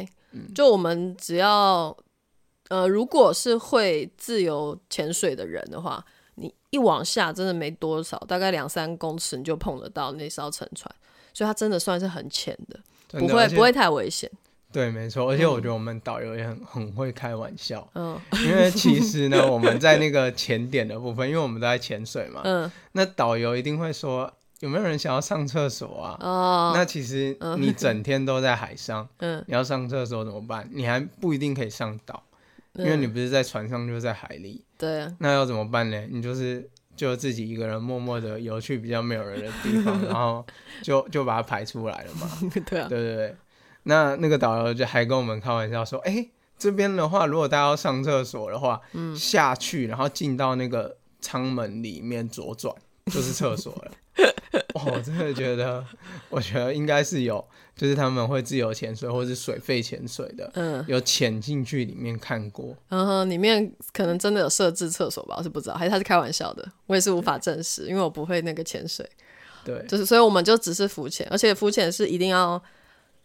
[0.54, 1.96] 就我们只要
[2.68, 10.94] 呃，如果是会自由潜水的人的话，你一往下真的没多少，大概两三公尺你就碰得到那艘沉船，
[11.32, 12.80] 所以它真的算是很浅的，
[13.18, 14.30] 不会不会太危险。
[14.72, 26.16] 对，没错，而且我觉得我们导游也很很会开玩笑，嗯，因为其实呢，我们在那个潜点的部分，因为我们都在潜水嘛，嗯，那导游一定会说有没有人想要上厕所啊？
[26.20, 30.66] 哦，那其实你整天都在海上， 嗯，你要上厕所怎么办？
[30.72, 32.22] 你还不一定可以上岛，
[32.76, 36.06] 因为你不是在船上，就是在海里，对啊，那要怎么办呢？
[36.10, 40.44] 你就是就自己一个人默默的游去比较没有人的地方， 然后
[40.82, 42.30] 就就把它排出来了嘛，
[42.66, 43.36] 对啊，对对对。
[43.84, 52.72] 那那个导游就还跟我们开玩笑说：“哎，这边的话，如果大家要上厕所的话，嗯，下去然后进到那个舱门里面左转
[53.06, 53.92] 就是厕所了。
[54.74, 55.84] ”我 真的觉得，
[56.28, 57.44] 我觉得应该是有，
[57.76, 69.08] 就是他们会自由潜水或者是水肺潜水的，嗯，有潜进去里面看过，嗯哼，里面可能真的有设置厕所吧，我是不知道，还是他是开玩笑的，我也是无法证实，因为我不会那个潜水，
[69.64, 72.62] 对， 就是所以我们就只是浮潜，而且浮潜是一定要。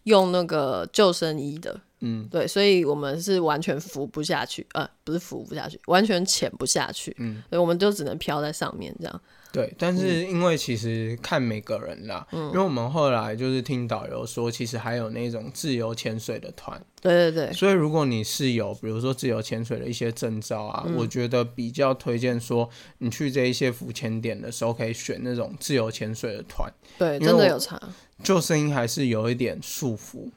[0.03, 9.21] 用那个救生衣的，嗯，对，所以我们是完全浮不下去，呃，不是浮不下去，完全潜不下去，嗯，所以我们就只能漂在上面这样。
[9.51, 27.81] 对，但是因为其实看每个人啦，因为我们后来就是听导游说，其实还有那种自由潜水的团，对对对，所以如果你是有比如说自由潜水的一些证照啊，我觉得比较推荐说你去这一些浮潜点的时候，可以选那种自由潜水的团，对，真的有差。
[28.23, 30.29] 救生衣还是有一点束缚，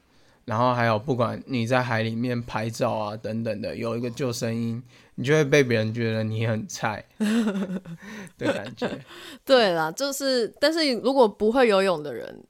[0.45, 4.81] 然后还有不管你在海里面拍照啊等等的，有一个救生音，
[5.21, 7.05] 你就会被别人觉得你很菜
[8.39, 8.89] 的感觉。
[9.45, 12.43] 对啦，就是，但是如果不会游泳的人，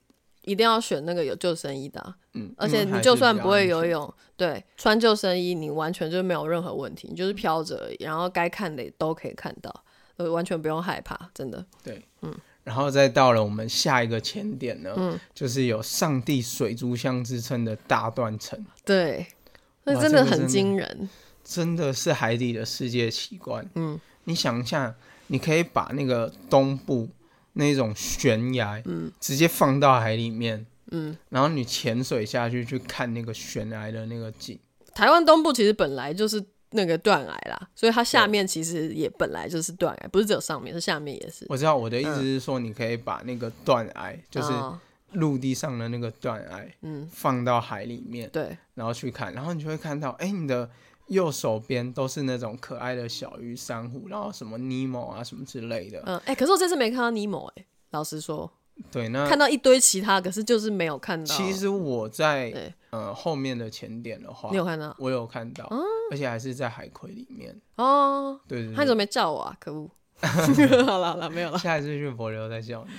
[0.44, 2.16] 一定要选那个有救生衣的。
[2.34, 9.84] 嗯，而且你就算不会游泳，对，穿救生衣你完全就没有任何问题，你就是飘着而已，然后该看的都可以看到，
[10.16, 11.66] 呃完全不用害怕，真的。
[11.84, 12.34] 对，嗯。
[12.64, 18.64] 然后再到了我们下一个前点呢，嗯，就是有上帝水族箱之称的大断层。
[18.86, 19.26] 对，
[19.84, 21.10] 那真的很惊人，
[21.54, 23.68] 真的是海底的世界奇观。
[23.76, 24.96] 嗯，你想一下，
[25.28, 27.10] 你可以把那个东部
[27.54, 34.58] 那种悬崖，嗯，直接放到海里面，嗯，然后你潜水下去去看那个悬崖的那个景。
[34.96, 36.44] 台湾东部其实本来就是。
[36.74, 41.46] 那个断崖啦，所以它下面其实也本来就是断崖，不是只有上面，是下面也是。
[41.50, 44.54] 我知道我的意思是说，你可以把那个断崖，就是
[45.12, 50.70] 陆地上的那个断崖，嗯，放到海里面，对，然后去看，然后你就会看到，哎，你的
[51.12, 56.02] 右手边都是那种可爱的小鱼、珊瑚，然后什么尼莫啊什么之类的。
[56.06, 58.50] 嗯，哎，可是我这次没看到尼莫，哎，老实说。
[58.90, 61.26] 对，那看到一堆其他，可是就是没有看到。
[61.36, 64.96] 其实我在呃后面的前点的话，你有看到？
[64.98, 65.70] 我有看到，
[66.10, 68.40] 而且还是在海葵里面哦。
[68.48, 69.56] 对对，他怎么没叫我啊？
[69.60, 69.90] 可恶！
[70.22, 71.60] 好了好了，没有了。
[71.60, 72.92] 下一次去柏流再叫你。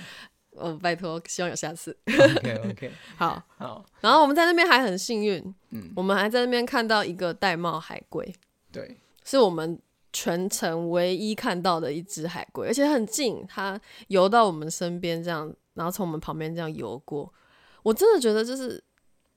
[0.55, 1.95] 哦，拜托，希望有下次。
[2.07, 3.85] OK OK， 好好。
[4.01, 8.33] 然后我们在那边还很幸运，嗯，我们还在那边看到一个玳瑁海龟，
[8.71, 9.79] 对，是我们
[10.11, 15.53] 全程唯一看到的一只海龟，而且很近，它游到我们身边这样。
[15.75, 17.33] 然后从我们旁边这样游过，
[17.81, 18.83] 我真的觉得就是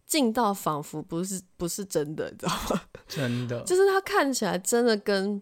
[0.07, 2.83] 近到仿佛不是不是真的，你知道吗？
[3.09, 5.41] 真的， 就是它看起来真的跟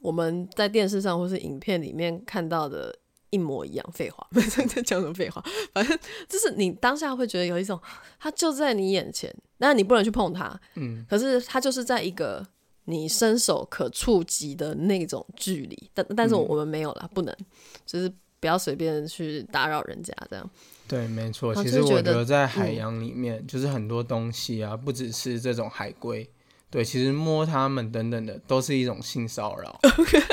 [0.00, 2.92] 我们在电视上或是影片里面看到的
[3.32, 3.84] 一模一样。
[3.92, 4.24] 废话，
[4.68, 5.44] 在讲什么废话？
[5.74, 7.78] 反正就是你当下会觉得有一种，
[8.20, 10.56] 它就在你眼前，那你不能去碰它。
[10.76, 12.46] 嗯，可是它就是在一个
[12.84, 17.36] 你伸手可触及的那种距离，但但是我们没有了，不能，
[17.84, 18.12] 就是。
[18.42, 20.50] 不要随便去打扰人家，这样。
[20.88, 21.54] 对，没错。
[21.54, 26.28] 其实我觉得在海洋里面，就是很多东西啊，不只是这种海龟。
[26.72, 29.78] 对，其实摸他们等等的都是一种性骚扰。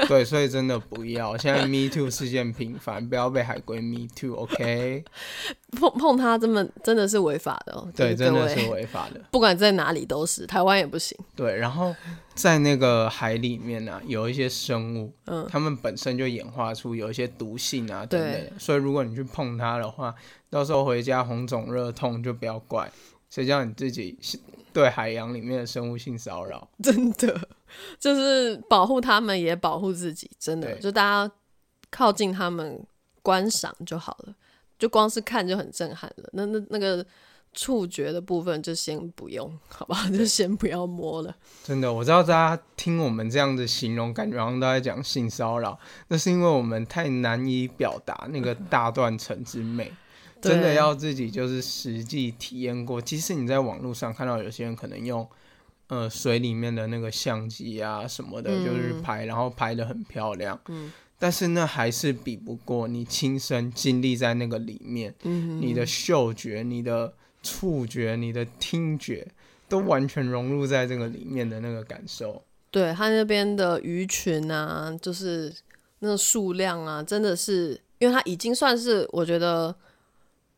[0.08, 1.38] 对，所以真的不要。
[1.38, 5.04] 现在 Me Too 事件频繁，不要被海龟 Me Too，OK？
[5.78, 7.86] 碰碰它，真的真的是违法的。
[7.94, 9.20] 对，真的是违法的。
[9.32, 11.18] 不管在哪里都是，台湾也不行。
[11.36, 11.94] 对，然后
[12.34, 18.42] 在那个海里面呢，有一些生物，嗯，它们本身就演化出有一些毒性啊等等。
[18.58, 20.16] 所以如果你去碰它的话，
[20.50, 22.90] 到时候回家红肿热痛就不要怪，
[23.30, 24.18] 谁叫你自己。
[24.72, 27.50] 对海洋里面的生物性骚扰， 真的
[28.00, 30.30] 就是保护他们，也保护自己。
[30.38, 31.34] 真的，就大家
[31.90, 32.80] 靠近他们
[33.24, 34.36] 观赏就好了，
[34.78, 36.30] 就光是看就很震撼了。
[36.34, 37.04] 那那那个
[37.52, 40.08] 触觉的部分就先不用，好吧？
[40.16, 41.36] 就先不要摸了。
[41.64, 45.78] 真的，我知道大家听我们这样子形容，感觉好像都在讲性骚扰，
[46.10, 49.92] 那是因为我们太难以表达那个大断层之美。
[50.42, 53.02] 真的要自己就是实际体验过。
[53.02, 55.28] 即使你在网络上看到有些人可能用
[55.88, 69.28] 呃水里面的那个相机啊什么的，就是拍，然后拍的很漂亮，嗯，但是那还是比不过你亲身经历在那个里面，嗯，你的嗅觉、你的触觉、你的听觉
[69.68, 72.42] 都完全融入在这个里面的那个感受。
[72.72, 75.54] 对他那边的鱼群啊，就是
[76.00, 79.76] 那个数量啊，真的是，因为它已经算是我觉得。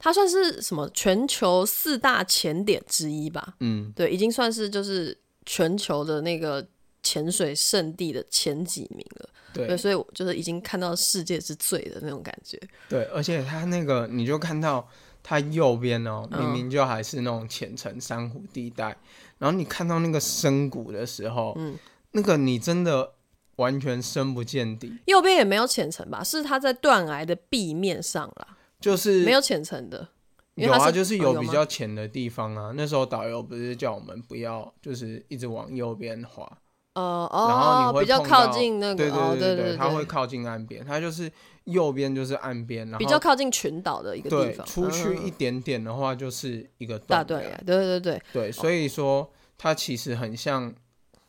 [0.03, 3.53] 它算是什么全球四大潜点之一吧？
[3.59, 6.67] 嗯，对，已经算是就是全球的那个
[7.03, 9.29] 潜水圣地的前几名了。
[9.53, 12.59] 对，所以我就是已经看到世界之最的那种感觉。
[12.89, 14.89] 对，而且它那个你就看到
[15.21, 18.97] 它右边哦，明明就还是那种浅层珊瑚地带，
[19.37, 21.77] 然后你看到那个深谷的时候，嗯，
[22.13, 23.13] 那个你真的
[23.57, 24.97] 完全深不见底。
[25.05, 26.23] 右边也没有浅层吧？
[26.23, 28.57] 是它在断崖的壁面上啦。
[28.81, 30.09] 就是没有浅层的，
[30.55, 32.73] 有啊，就是有比较浅的地方啊。
[32.75, 36.43] 那时候导游不是叫我们不要，就是一直往右边滑。
[36.95, 41.31] 哦哦，然后你会比较靠近那个，对对对对，它会靠近岸边，它就是
[41.63, 44.65] 右边就是岸边，然后比较靠近群岛的一个地方。
[44.65, 50.73] 出去一点点的话，就是一个大对对对对对，所以说它其实很像。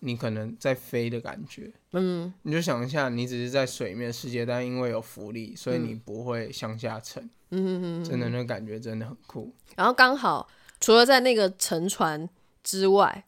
[0.05, 9.53] 你可能在飞的感觉，嗯，你就想一下，你只是在水面世界，但因为有浮力，所以你不会向下沉，嗯嗯真的那感觉真的很酷。
[9.77, 10.49] 然后刚好
[10.81, 12.29] 除了在那个沉船
[12.65, 13.25] 之外，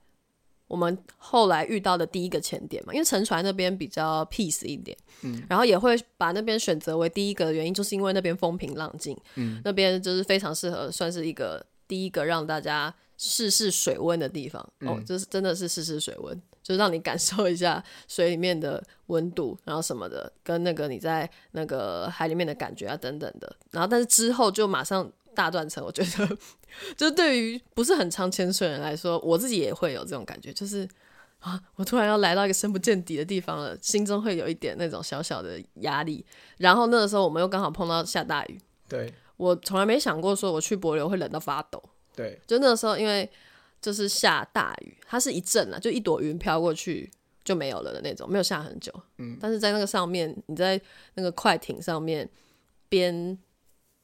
[0.66, 14.66] 我们后来遇到的第一个潜点嘛，因为沉船那边比较 peace 一点，嗯，然后也会把那边选择为第一个原因，就是因为那边风平浪静，嗯，那边就是非常适合，算是一个第一个让大家试试水温的地方。
[14.81, 16.42] 哦，就是真的是试试水温。
[16.64, 23.55] 就是让你感受一下水里面的温度，然后什么的，跟那个你在那个海里面的感觉啊，等等的。
[23.70, 25.85] 然后，但是之后就马上大断层。
[25.85, 26.38] 我觉得，
[26.96, 30.88] 就对于不是很常潜水人来说，我自己也会有这种感觉，就是
[31.40, 36.24] 啊，我突然要来到一个深不见底的地方了，心中会有一点那种小小的压力。
[36.57, 38.59] 然后那个时候，我们又刚好碰到下大雨。
[38.88, 41.83] 对，我从来没想过说我去柏流会冷到发抖。
[42.16, 43.31] 对，就那个时候，因为。
[43.85, 47.11] 就是下大雨，它是一阵啊，就一朵云飘过去
[47.44, 48.90] 就没有了的那种，没有下很久。
[49.18, 50.81] 嗯，但是在那个上面，你在
[51.16, 52.27] 那个快艇上面
[52.88, 53.38] 边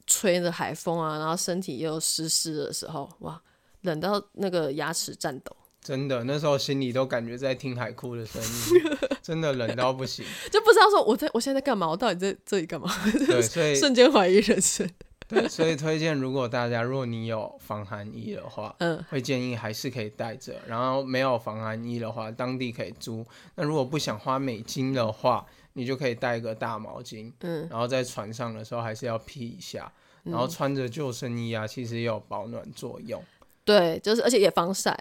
[0.05, 3.41] 吹着海风啊，然后身体又湿湿的时候，哇，
[3.81, 5.55] 冷到那个牙齿颤抖。
[5.81, 12.87] 真的，那时候心里都感觉在听海哭的声音，真的冷到不行，就不知道说我在我现在在干嘛，我到底在这里干嘛？
[13.25, 14.87] 对，所以瞬间怀疑人生。
[15.31, 20.55] 对，所以推荐，如果大家如果你有防寒衣的话，嗯，会建议还是可以带着。
[20.67, 23.25] 然后没有防寒衣的话，当地可以租。
[23.55, 29.89] 那如果不想花美金的话，你就可以带一个大毛巾，嗯，然后在船上的时候还是要披一下，
[30.23, 33.23] 然后穿着救生衣啊，其实也有保暖作用。
[33.63, 34.97] 对，就是而且也防晒，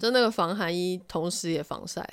[0.00, 2.04] 就那个防寒衣同时也防晒，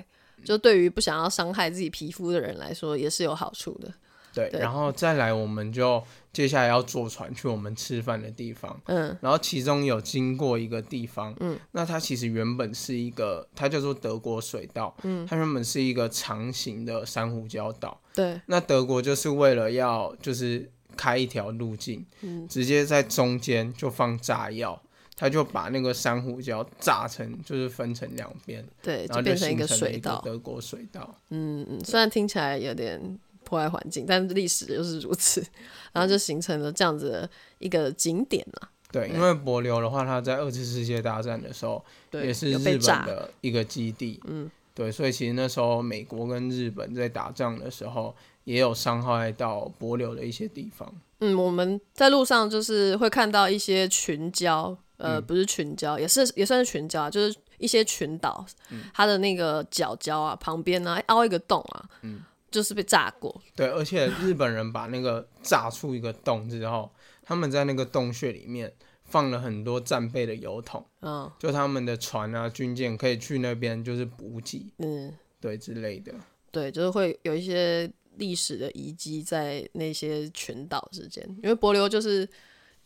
[0.43, 3.91] 就对于不想要伤害自己皮肤的人来说也是有好处的。
[4.35, 8.77] 对，然后再来，我们就接下来要坐船去我们吃饭的地方。
[8.87, 17.97] 嗯，然后其中有经过一个地方，嗯，那它其实原本是一个，它叫做德国水道，嗯，它原本是一个长形的珊瑚礁岛。
[18.13, 24.81] 对，那德国就是为了要就是开一条路径，嗯，直接在中间就放炸药，
[25.15, 31.15] 他就把那个珊瑚礁炸成，就是分成两边，对，就变成一个水道，德国水道。
[31.29, 33.17] 嗯嗯，虽然听起来有点。
[33.45, 35.41] 破坏环境，但历史就是如此，
[35.93, 37.29] 然后就形成了这样子的
[37.59, 38.69] 一个景点了。
[38.91, 44.21] 对，因为柏流的话，它在二次世界大战的时候也是日本的一个基地。
[44.25, 50.89] 嗯，对，所以其实那时候美国跟日本在打仗的时候，也有伤害到柏流的一些地方。
[51.19, 58.45] 嗯，我们在路上就是会看到一些群礁，呃，不是群礁，也是也算是群礁，就是一些群岛，
[58.93, 61.89] 它的那个角礁啊，旁边呢凹一个洞啊。
[62.03, 62.23] 嗯。
[62.55, 66.89] 就是被炸过，对，而且日本人把那个炸出一个洞之后，
[67.21, 76.13] 他们在那个洞穴里面放了很多战备的油桶，嗯，就他们的船啊、军舰可以去那边就是补给，嗯，对之类的，
[76.49, 82.25] 对，就是会有一些历史的遗迹在那些群岛之间，因为帛琉就是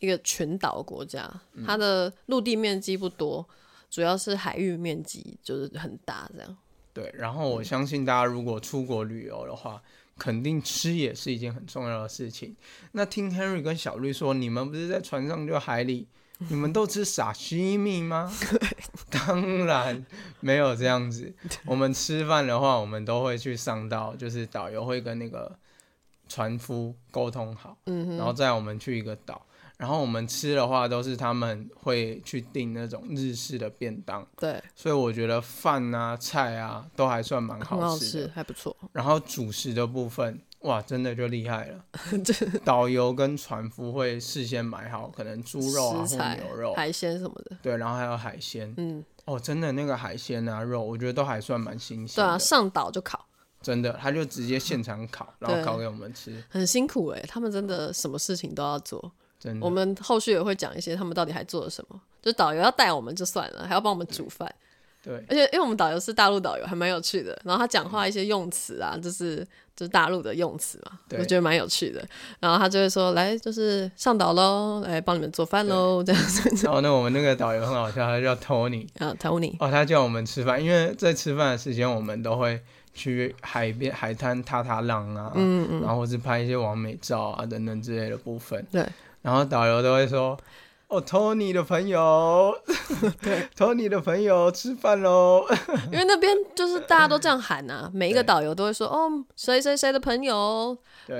[0.00, 1.32] 一个群岛国家，
[1.64, 3.48] 它的陆地面积不多，
[3.88, 6.56] 主要是海域面积就是很大，这样。
[7.00, 9.82] 对，然后我相信大家如果出国旅游的话，
[10.18, 12.54] 肯定吃也是一件很重要的事情。
[12.92, 16.06] 那听 Henry 跟小绿说，你们不是在船上就海里，
[16.48, 18.30] 你们都吃沙西米吗？
[19.10, 20.04] 当然
[20.40, 21.32] 没有这样子。
[21.64, 25.58] 我们吃饭的话，我们都会去上到，就是导游会跟那个
[26.28, 29.46] 船夫沟通好，嗯，然后再我们去一个岛。
[29.80, 38.76] 然后我们吃的话，都是他们会去订那种日式的便当，对，所以我觉得饭啊、菜啊都还算蛮好吃，还不错。
[38.92, 41.84] 然后主食的部分，哇，真的就厉害了。
[42.62, 47.56] 导游跟船夫会事先买好，可能猪肉啊或牛肉、海鲜什么的。
[47.62, 52.16] 对，然后还有海鲜，嗯，哦，真的那个海鲜啊肉，我觉得都还算蛮新鲜。
[52.16, 53.24] 对啊，上岛就烤，
[53.62, 56.44] 真的，他就直接现场烤，然后烤给我们吃。
[56.50, 59.10] 很辛苦哎，他们真的什么事情都要做。
[59.60, 62.00] 我们后续也会讲一些他们到底还做了什么。
[62.22, 64.54] 就导游要带我们就算了，还要帮我们煮饭。
[65.02, 67.40] 对，而且因为我们导游是大陆导游，还蛮有趣的。
[67.42, 69.38] 然后他讲话一些用词啊，就是
[69.74, 72.06] 就是大陆的用词嘛，我觉得蛮有趣的。
[72.38, 76.66] 然后他就会说：“来，就是上岛喽，来帮你们做饭喽。”这样子。
[76.66, 82.60] 然后那我们那个导游很好笑，他叫 Tony 啊，Tony 哦，他叫我们吃饭，因为在吃饭的时间，我们都会
[82.92, 88.62] 去海边海滩踏踏浪啊，嗯嗯，然后或是拍一些完美照啊等等之类的部分。
[88.70, 88.86] 对。
[89.22, 90.36] 然后导游都会说
[90.88, 92.54] ：“哦，Tony 的朋友，
[93.22, 95.44] 对， Tony 的朋友吃饭喽。”
[95.92, 100.76] 因为那边就是大家都这样 喊呐，每一个导游都会说：“哦，谁谁谁的朋友，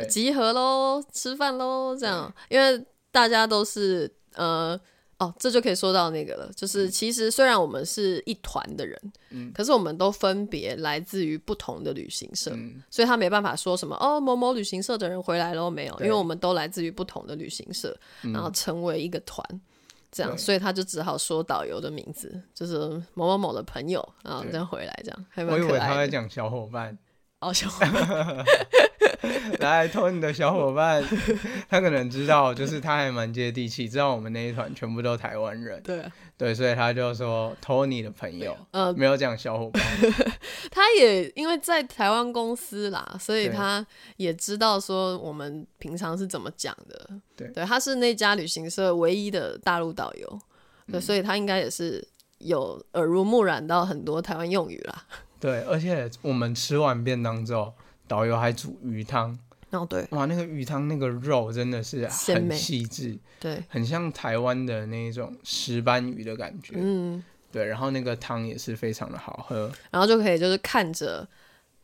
[0.08, 4.78] 集合喽，吃饭喽。”这样，因为大家都是呃。
[5.20, 8.98] 哦，这就可以说到那个了，就是其实虽然我们是一团的人，
[9.28, 12.50] 嗯，可是我们都分别来自于不同的旅行社，
[12.90, 15.94] 所以他没办法说什么哦，某某旅行社的人回来了没有？
[16.00, 19.46] 因为我们都来自于不同的旅行社，然后成为一个团，
[20.10, 22.78] 这样，所以他就只好说导游的名字，就是
[23.12, 25.26] 某某某的朋友，然后这样回来这样。
[25.46, 26.96] 我以为他在讲小伙伴。
[27.40, 28.44] 哦，小伙伴，
[29.60, 31.02] 来偷你的小伙伴，
[31.68, 36.04] 他可能知道，就是他还蛮接地气，知道我们那一团全部都台湾人，对。
[36.36, 39.82] 对，所以他就说偷你的朋友，呃，没有讲小伙伴，
[40.72, 43.86] 他也因为在台湾公司啦，所以他
[44.16, 47.48] 也知道说我们平常是怎么讲的，对。
[47.48, 50.38] 对，他是那家旅行社唯一的大陆导游，
[50.90, 52.02] 对，所以他应该也是
[52.38, 55.04] 有耳濡目染到很多台湾用语啦。
[55.40, 57.72] 对，而且我们吃完便当之后，
[58.06, 59.36] 导游还煮鱼汤。
[59.70, 66.74] 哦，对，哇，那个鱼汤那个肉真的是很细致，对，很像台湾的那种石斑鱼的感觉。
[66.76, 71.26] 嗯，对，然后那个汤也是非常的好喝，然后就可以就是看着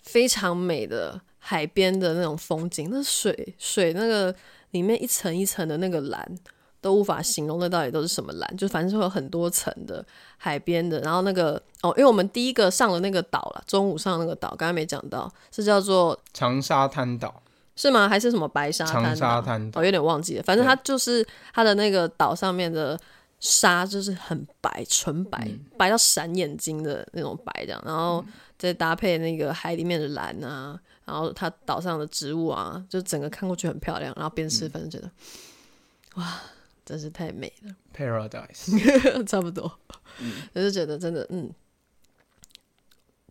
[0.02, 4.34] 非常美的海边的那种风景，那水水那个
[4.72, 6.38] 里面一层一层的那个蓝。
[6.86, 10.06] 都无法形容那到底都是什么蓝，就反正会有很多层的
[10.36, 17.42] 海边的，然后那个哦，因为我们第一个上了那个岛了，中午上那个岛，刚刚没讲到，是叫做长沙滩岛，
[17.74, 18.08] 是吗？
[18.08, 19.02] 还是什么白沙滩？
[19.02, 22.96] 长沙滩哦，有点忘记了，反正它就是它的那个岛上面的
[23.40, 28.24] 沙就是很白，纯白，白到闪眼睛的那种白，这样，然后
[28.56, 35.10] 再搭配那个海里面的蓝啊，然后它岛上的植物啊，就整个看过去很漂亮，然后边吃反正觉得
[36.14, 36.40] 哇。
[36.86, 38.72] 真是太美了， Paradise，
[39.26, 39.78] 差不多，
[40.54, 41.52] 我就觉得真的，嗯，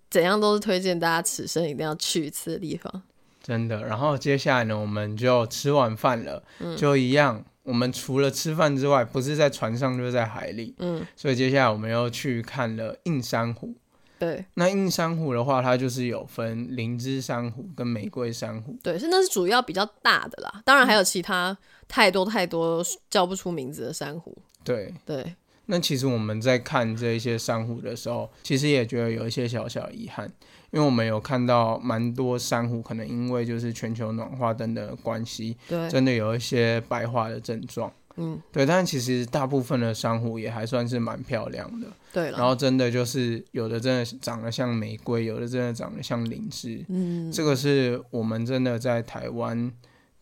[0.10, 3.02] 怎样都是推荐大家此生一定要去一次的地方。
[3.42, 6.44] 真的，然后接下来呢，我们就吃完饭了，
[6.78, 13.74] 就一样，我们除了吃饭之外，不是在船上就是在海里，嗯，所以接下来我们又去看了映山湖。
[14.18, 18.78] 对，那硬珊瑚的话，它就是有分灵芝珊瑚跟玫瑰珊瑚。
[18.82, 21.58] 对，是那是主要比较大的啦，当然还有其他
[21.88, 24.36] 太多太多叫不出名字的珊瑚。
[24.64, 25.36] 对对，
[25.66, 30.26] 那其实我们在看这一些珊瑚的时候，其实也觉得有一些小小遗憾，
[30.72, 37.92] 因为我们有看到蛮多珊瑚可能因为就是全球暖化等等关系，对，真的有一些白化的症状。
[38.18, 41.88] 嗯，对，但其实大部分的珊瑚也还算是蛮漂亮的。
[42.14, 46.84] 对，然后真的就是有的真的长得像玫瑰，有的真的长得像灵芝。
[46.88, 49.72] 嗯，这个是我们真的在台湾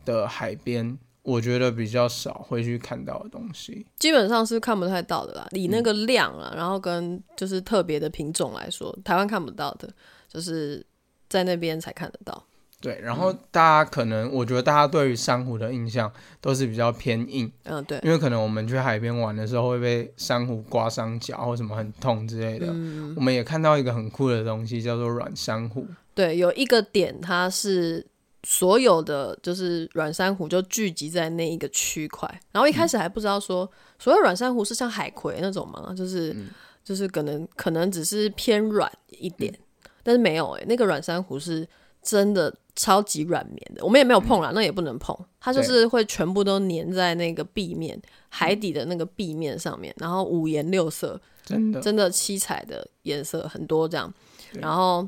[0.06, 3.86] 的海边，我觉得比较少会去看到的东西。
[4.00, 9.88] 基本上是看不太到的啦，以那个量啊，然后跟就是特别的品种来说，台湾看不到的，
[10.28, 10.84] 就是
[11.30, 12.44] 在那边才看得到。
[12.84, 16.12] 对，然后大家可能，我觉得大家对于珊瑚的印象
[16.42, 22.68] 都是比较偏硬，嗯，对，因为可能我们去海边玩的时候会被珊瑚刮伤脚或什么很痛之类的。
[23.16, 25.88] 我们也看到一个很酷的东西，叫做软珊瑚。
[26.14, 28.06] 对，有一个点，它是
[28.44, 32.30] 所有的就是软珊瑚就聚集在那一个区块。
[32.52, 35.94] 然后一开始还不知道说，所有软珊瑚是像海葵那种吗？
[35.96, 36.36] 就是
[36.84, 39.58] 就是可能可能只是偏软一点，
[40.04, 41.66] 但是没有哎，那个软珊瑚是
[42.04, 42.54] 真的。
[42.76, 45.16] 超级软绵的，我们也没有碰啦，那也不能碰。
[45.40, 54.12] 它就是会全部都粘在那个壁面，海底的那个壁面上面，然后五颜六色，真的真的七彩的颜色很多这样，
[54.54, 55.08] 然后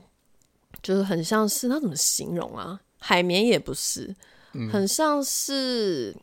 [0.84, 2.80] 就是很像是那怎么形容啊？
[3.00, 4.16] 海绵也不是，
[4.72, 6.16] 很像是，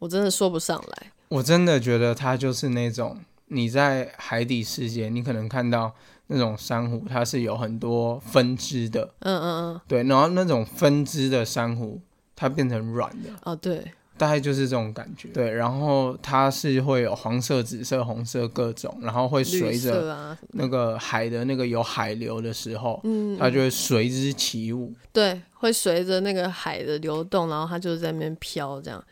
[0.00, 1.12] 我真的说不上来。
[1.28, 5.94] 我真的觉得它就是那种你在海底世界，你可能看到
[6.28, 9.10] 那种珊瑚，它是有很多分支的。
[9.20, 9.80] 嗯嗯嗯。
[9.86, 12.00] 对，然后那种分支的珊瑚，
[12.34, 13.30] 它变成软的。
[13.42, 13.84] 哦，对。
[14.16, 29.04] 大概就是这种感觉，对，然后它是会有黄色、紫色、红色各种，然后会随着那个海的那个有海流的时候，嗯，它就会随之起舞，对，会随着那个海的流动，然后它就在那边飘，这样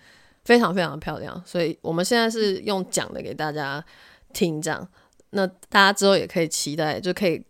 [0.45, 1.43] 非常非常漂亮。
[1.45, 3.85] 所以我们现在是用讲的给大家
[4.33, 4.89] 听，这样，
[5.33, 7.45] 那大家之后也可以期待，就可以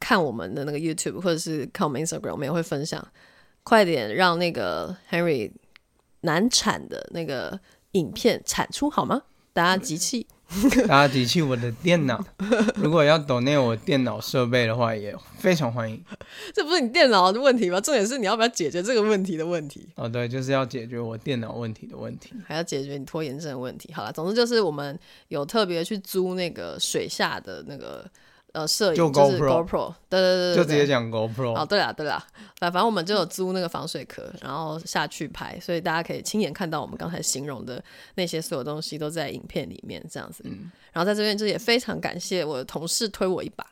[0.00, 3.06] 看我们的那个 YouTube 或者是看我们 Instagram，我们也会分享，
[3.62, 5.52] 快点让那个 Henry。
[6.22, 7.60] 难产的那个
[7.92, 9.22] 影片产出好吗？
[9.52, 10.26] 大家集气，
[10.86, 12.24] 大家集气我的电脑。
[12.76, 16.02] 如果要抖内我电脑设备的话，也非常欢迎。
[16.54, 17.80] 这不是你电脑的问题吗？
[17.80, 19.88] 重点是你要不要解决这个问题的问题。
[19.96, 23.92] 哦，对，就是要解决我电脑问题的问题，还要解决你拖延症的问题。
[23.92, 28.08] 好了，总之就是我们有特别去租那个水下的那个。
[28.56, 31.54] 呃，摄影就是 GoPro，对对对就直接讲 GoPro。
[31.54, 32.26] 哦，对啦对啦，
[32.58, 37.84] 反反正我们就有租那个防水壳，然后下去拍，所以大家可以亲眼看到我们刚才形容的
[38.14, 40.42] 那些所有东西都在影片里面这样子。
[40.46, 40.72] 嗯。
[40.92, 43.66] 然后在这边就也非常感谢我的同事推我一把，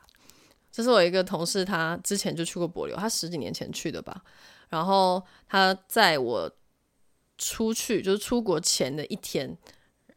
[0.70, 4.22] 这是我一个同事，他之前就去过柏流，他十几年前去的吧。
[4.68, 6.50] 然后他在我
[7.38, 9.56] 出去就是出国前的一天。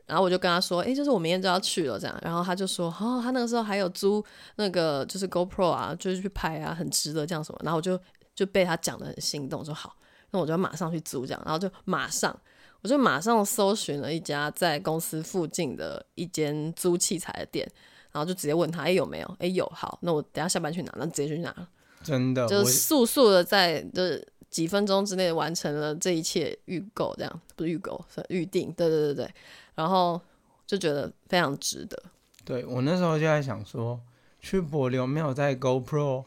[0.08, 2.18] 然后我就跟他说，哎，就是我明天就要去了，这样。
[2.24, 4.24] 然后他就说，哦，他那个时候还有租
[4.56, 7.60] 那个就是 GoPro 啊，就是去拍啊，很值得这样什么。
[7.62, 8.00] 然后我就
[8.34, 9.96] 就被他讲的很心动，说好，
[10.32, 11.42] 那我就马上去租这样。
[11.46, 12.34] 然后就马上，
[12.82, 17.70] 我就马上搜寻了一家在公司附近的一间租器材的店，
[18.14, 19.36] 然后就直接问他，哎，有没有？
[19.40, 21.54] 哎，有，好，那我等下下班去拿，那直接去拿。
[22.02, 29.34] 真的，就是速速的在就是几分钟之内完成了这一切预购，这样不是预购是预定，对对对对。
[29.78, 30.20] 然后
[30.66, 32.04] 就觉得非常值得。
[32.44, 34.00] 对我那时候就在想说，
[34.42, 36.26] 去柏流没有带 GoPro，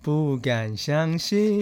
[0.00, 1.60] 不敢相信。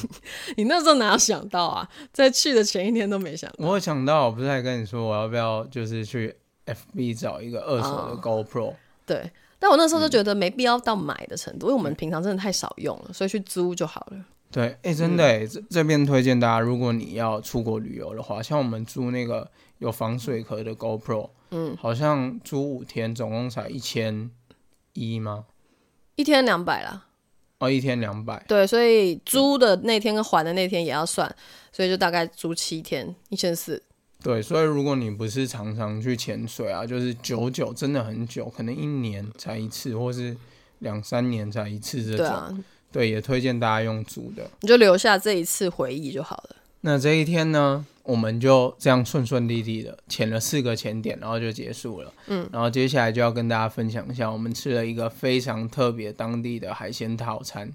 [0.56, 1.88] 你那时候哪有想到啊？
[2.12, 3.52] 在去的前一天都没想。
[3.58, 6.34] 我想到，我不是还跟你说，我要不要就是去
[6.66, 8.74] FB 找一个二手的 GoPro？
[9.04, 14.24] 对，但我那时候就觉得没必要到买的程度，因为我们平常真的太少用了，所以去租就好了。
[14.50, 19.50] 对，哎，真的，这这边推荐大家，如果你要出国旅游的话，像我们租那个。
[19.78, 24.28] 有防水壳的 GoPro，嗯，好像租五天总共才一千
[24.92, 25.44] 一吗？
[26.16, 27.06] 一天两百啦。
[27.58, 28.44] 哦，一天两百。
[28.48, 31.32] 对，所以租的那天跟还的那天也要算，
[31.70, 33.80] 所以就大概租七天，一千四。
[34.20, 40.36] 对，所以如果你不是常常去潜水啊，就是久久真的很久，可能一年才一次，或是
[40.80, 42.64] 两三年才一次这种，对，
[42.94, 44.50] 也推荐大家用租的。
[44.60, 46.56] 你就留下这一次回忆就好了。
[46.82, 47.84] 那这一天呢？
[48.04, 52.10] 我们就这样顺顺利利的潜了四个潜点，然后就结束了。
[52.28, 57.70] 嗯，然后接下来就要跟大家分享一下，我们吃了一个非常特别当地的海鲜套餐。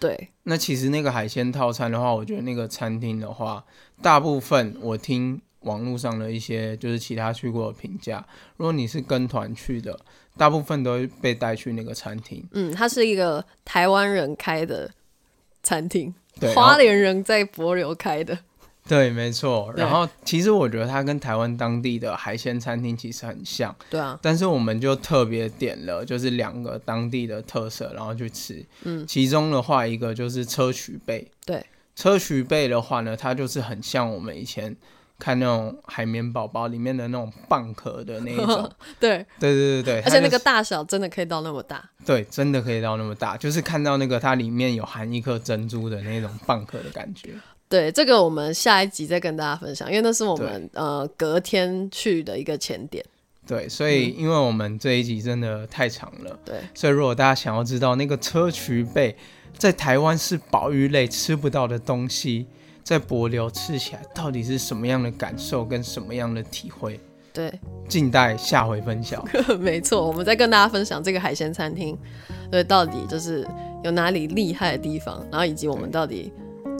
[0.00, 3.64] 对，那其实那个海鲜套餐的话，我觉得那个餐厅的话，
[4.02, 8.24] 大部分我听网络上的一些就是其他去过的评价，
[8.56, 9.98] 如果你是跟团去的，
[10.36, 12.42] 大部分都被带去那个餐厅。
[12.52, 14.90] 嗯，它是一个台湾人开的
[15.62, 16.14] 餐厅，
[16.54, 18.38] 花莲人在博流开的。
[18.88, 19.72] 对，没错。
[19.76, 23.76] 然后其实我觉得它跟台湾当地的海鲜餐厅其实很像。
[23.88, 24.18] 对啊。
[24.20, 28.64] 但是我们就特别点了，就是两个当地的特色，然后去吃。
[28.82, 29.06] 嗯。
[29.06, 31.30] 其中的话，一个就是车渠贝。
[31.44, 31.64] 对。
[31.94, 34.74] 车渠贝的话呢，它就是很像我们以前
[35.20, 38.68] 看那种海绵宝宝里面的那种蚌壳的那一种。
[38.98, 39.24] 对。
[39.38, 40.00] 对对对对。
[40.00, 41.88] 而且那个大小真的可以到那么大。
[42.04, 47.34] 对，真的可以到那么大，就是看到那个它里面有含一颗珍珠的那种蚌壳的感觉。
[47.68, 53.04] 对，这个我们下一集再跟大家分享，因为那是我们呃隔天去的一个前点。
[53.46, 59.16] 对，所以因为我们这一集真的太长了，对，所以如果大家想要知道那个砗磲贝
[59.56, 62.46] 在台湾是宝鱼类吃不到的东西，
[62.90, 66.98] 在柏流吃起来到底是什么样的感受跟什么样的体会？
[67.32, 67.52] 对，
[67.88, 69.24] 静待下回分享。
[69.60, 71.96] 没错，我们再跟大家分享这个海鲜餐厅，
[72.50, 73.46] 对，到底就是
[73.84, 76.32] 有哪里厉害的地方，然后以及我们到底。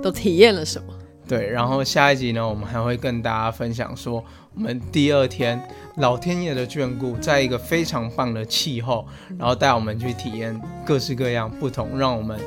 [0.02, 0.94] 都体验了什么？
[1.28, 5.62] 对，然后下一集呢，我们还会跟大家分享说，我们第二天
[5.96, 9.06] 老天爷的眷顾，在一个非常棒的气候，
[9.38, 12.40] 然后带我们去体验各式各样不同，让我们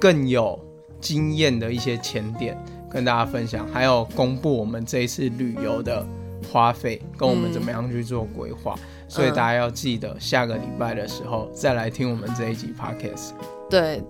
[0.00, 0.58] 更有
[1.00, 2.58] 经验的一些前点，
[2.96, 6.02] 跟大家分享，还有公布我们这一次旅游的
[6.50, 8.74] 花费，跟我们怎么样去做规划。
[9.06, 13.32] 所以大家要记得下个礼拜的时候再来听我们这一集 podcast。
[13.68, 14.02] 对。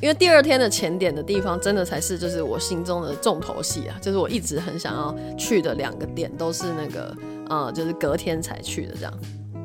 [0.00, 7.14] 因为第二天的前点的地方，真的才是就是我心中的重头戏啊，就是我一直很想要去的两个点，都是那个
[7.50, 9.12] 呃，就是隔天才去的这样。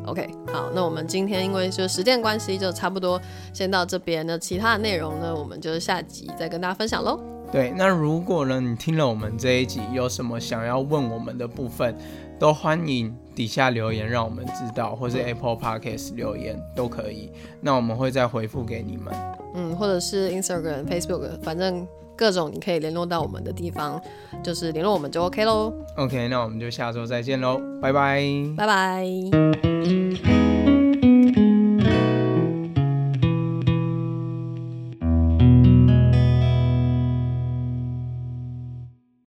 [0.05, 3.19] OK，好，那我们今天因为就时间关系，就差不多
[3.53, 4.27] 先到这边。
[4.27, 7.17] 那其他的内容呢，我们就下集再跟大家分享喽。
[7.51, 11.95] 对，那如果呢，你听了我们这一集，有什么想要问我们的部分，
[12.37, 17.31] 都欢迎底下留言让我们知道，或是 Apple Podcast 留言都可以。
[17.61, 19.13] 那我们会再回复给你们。
[19.53, 21.87] 嗯，或者是 Instagram、Facebook，反正
[22.17, 24.01] 各种你可以联络到我们的地方，
[24.43, 25.73] 就是联络我们就 OK 喽。
[25.95, 28.21] OK，那我们就下周再见喽，拜拜，
[28.57, 30.05] 拜拜。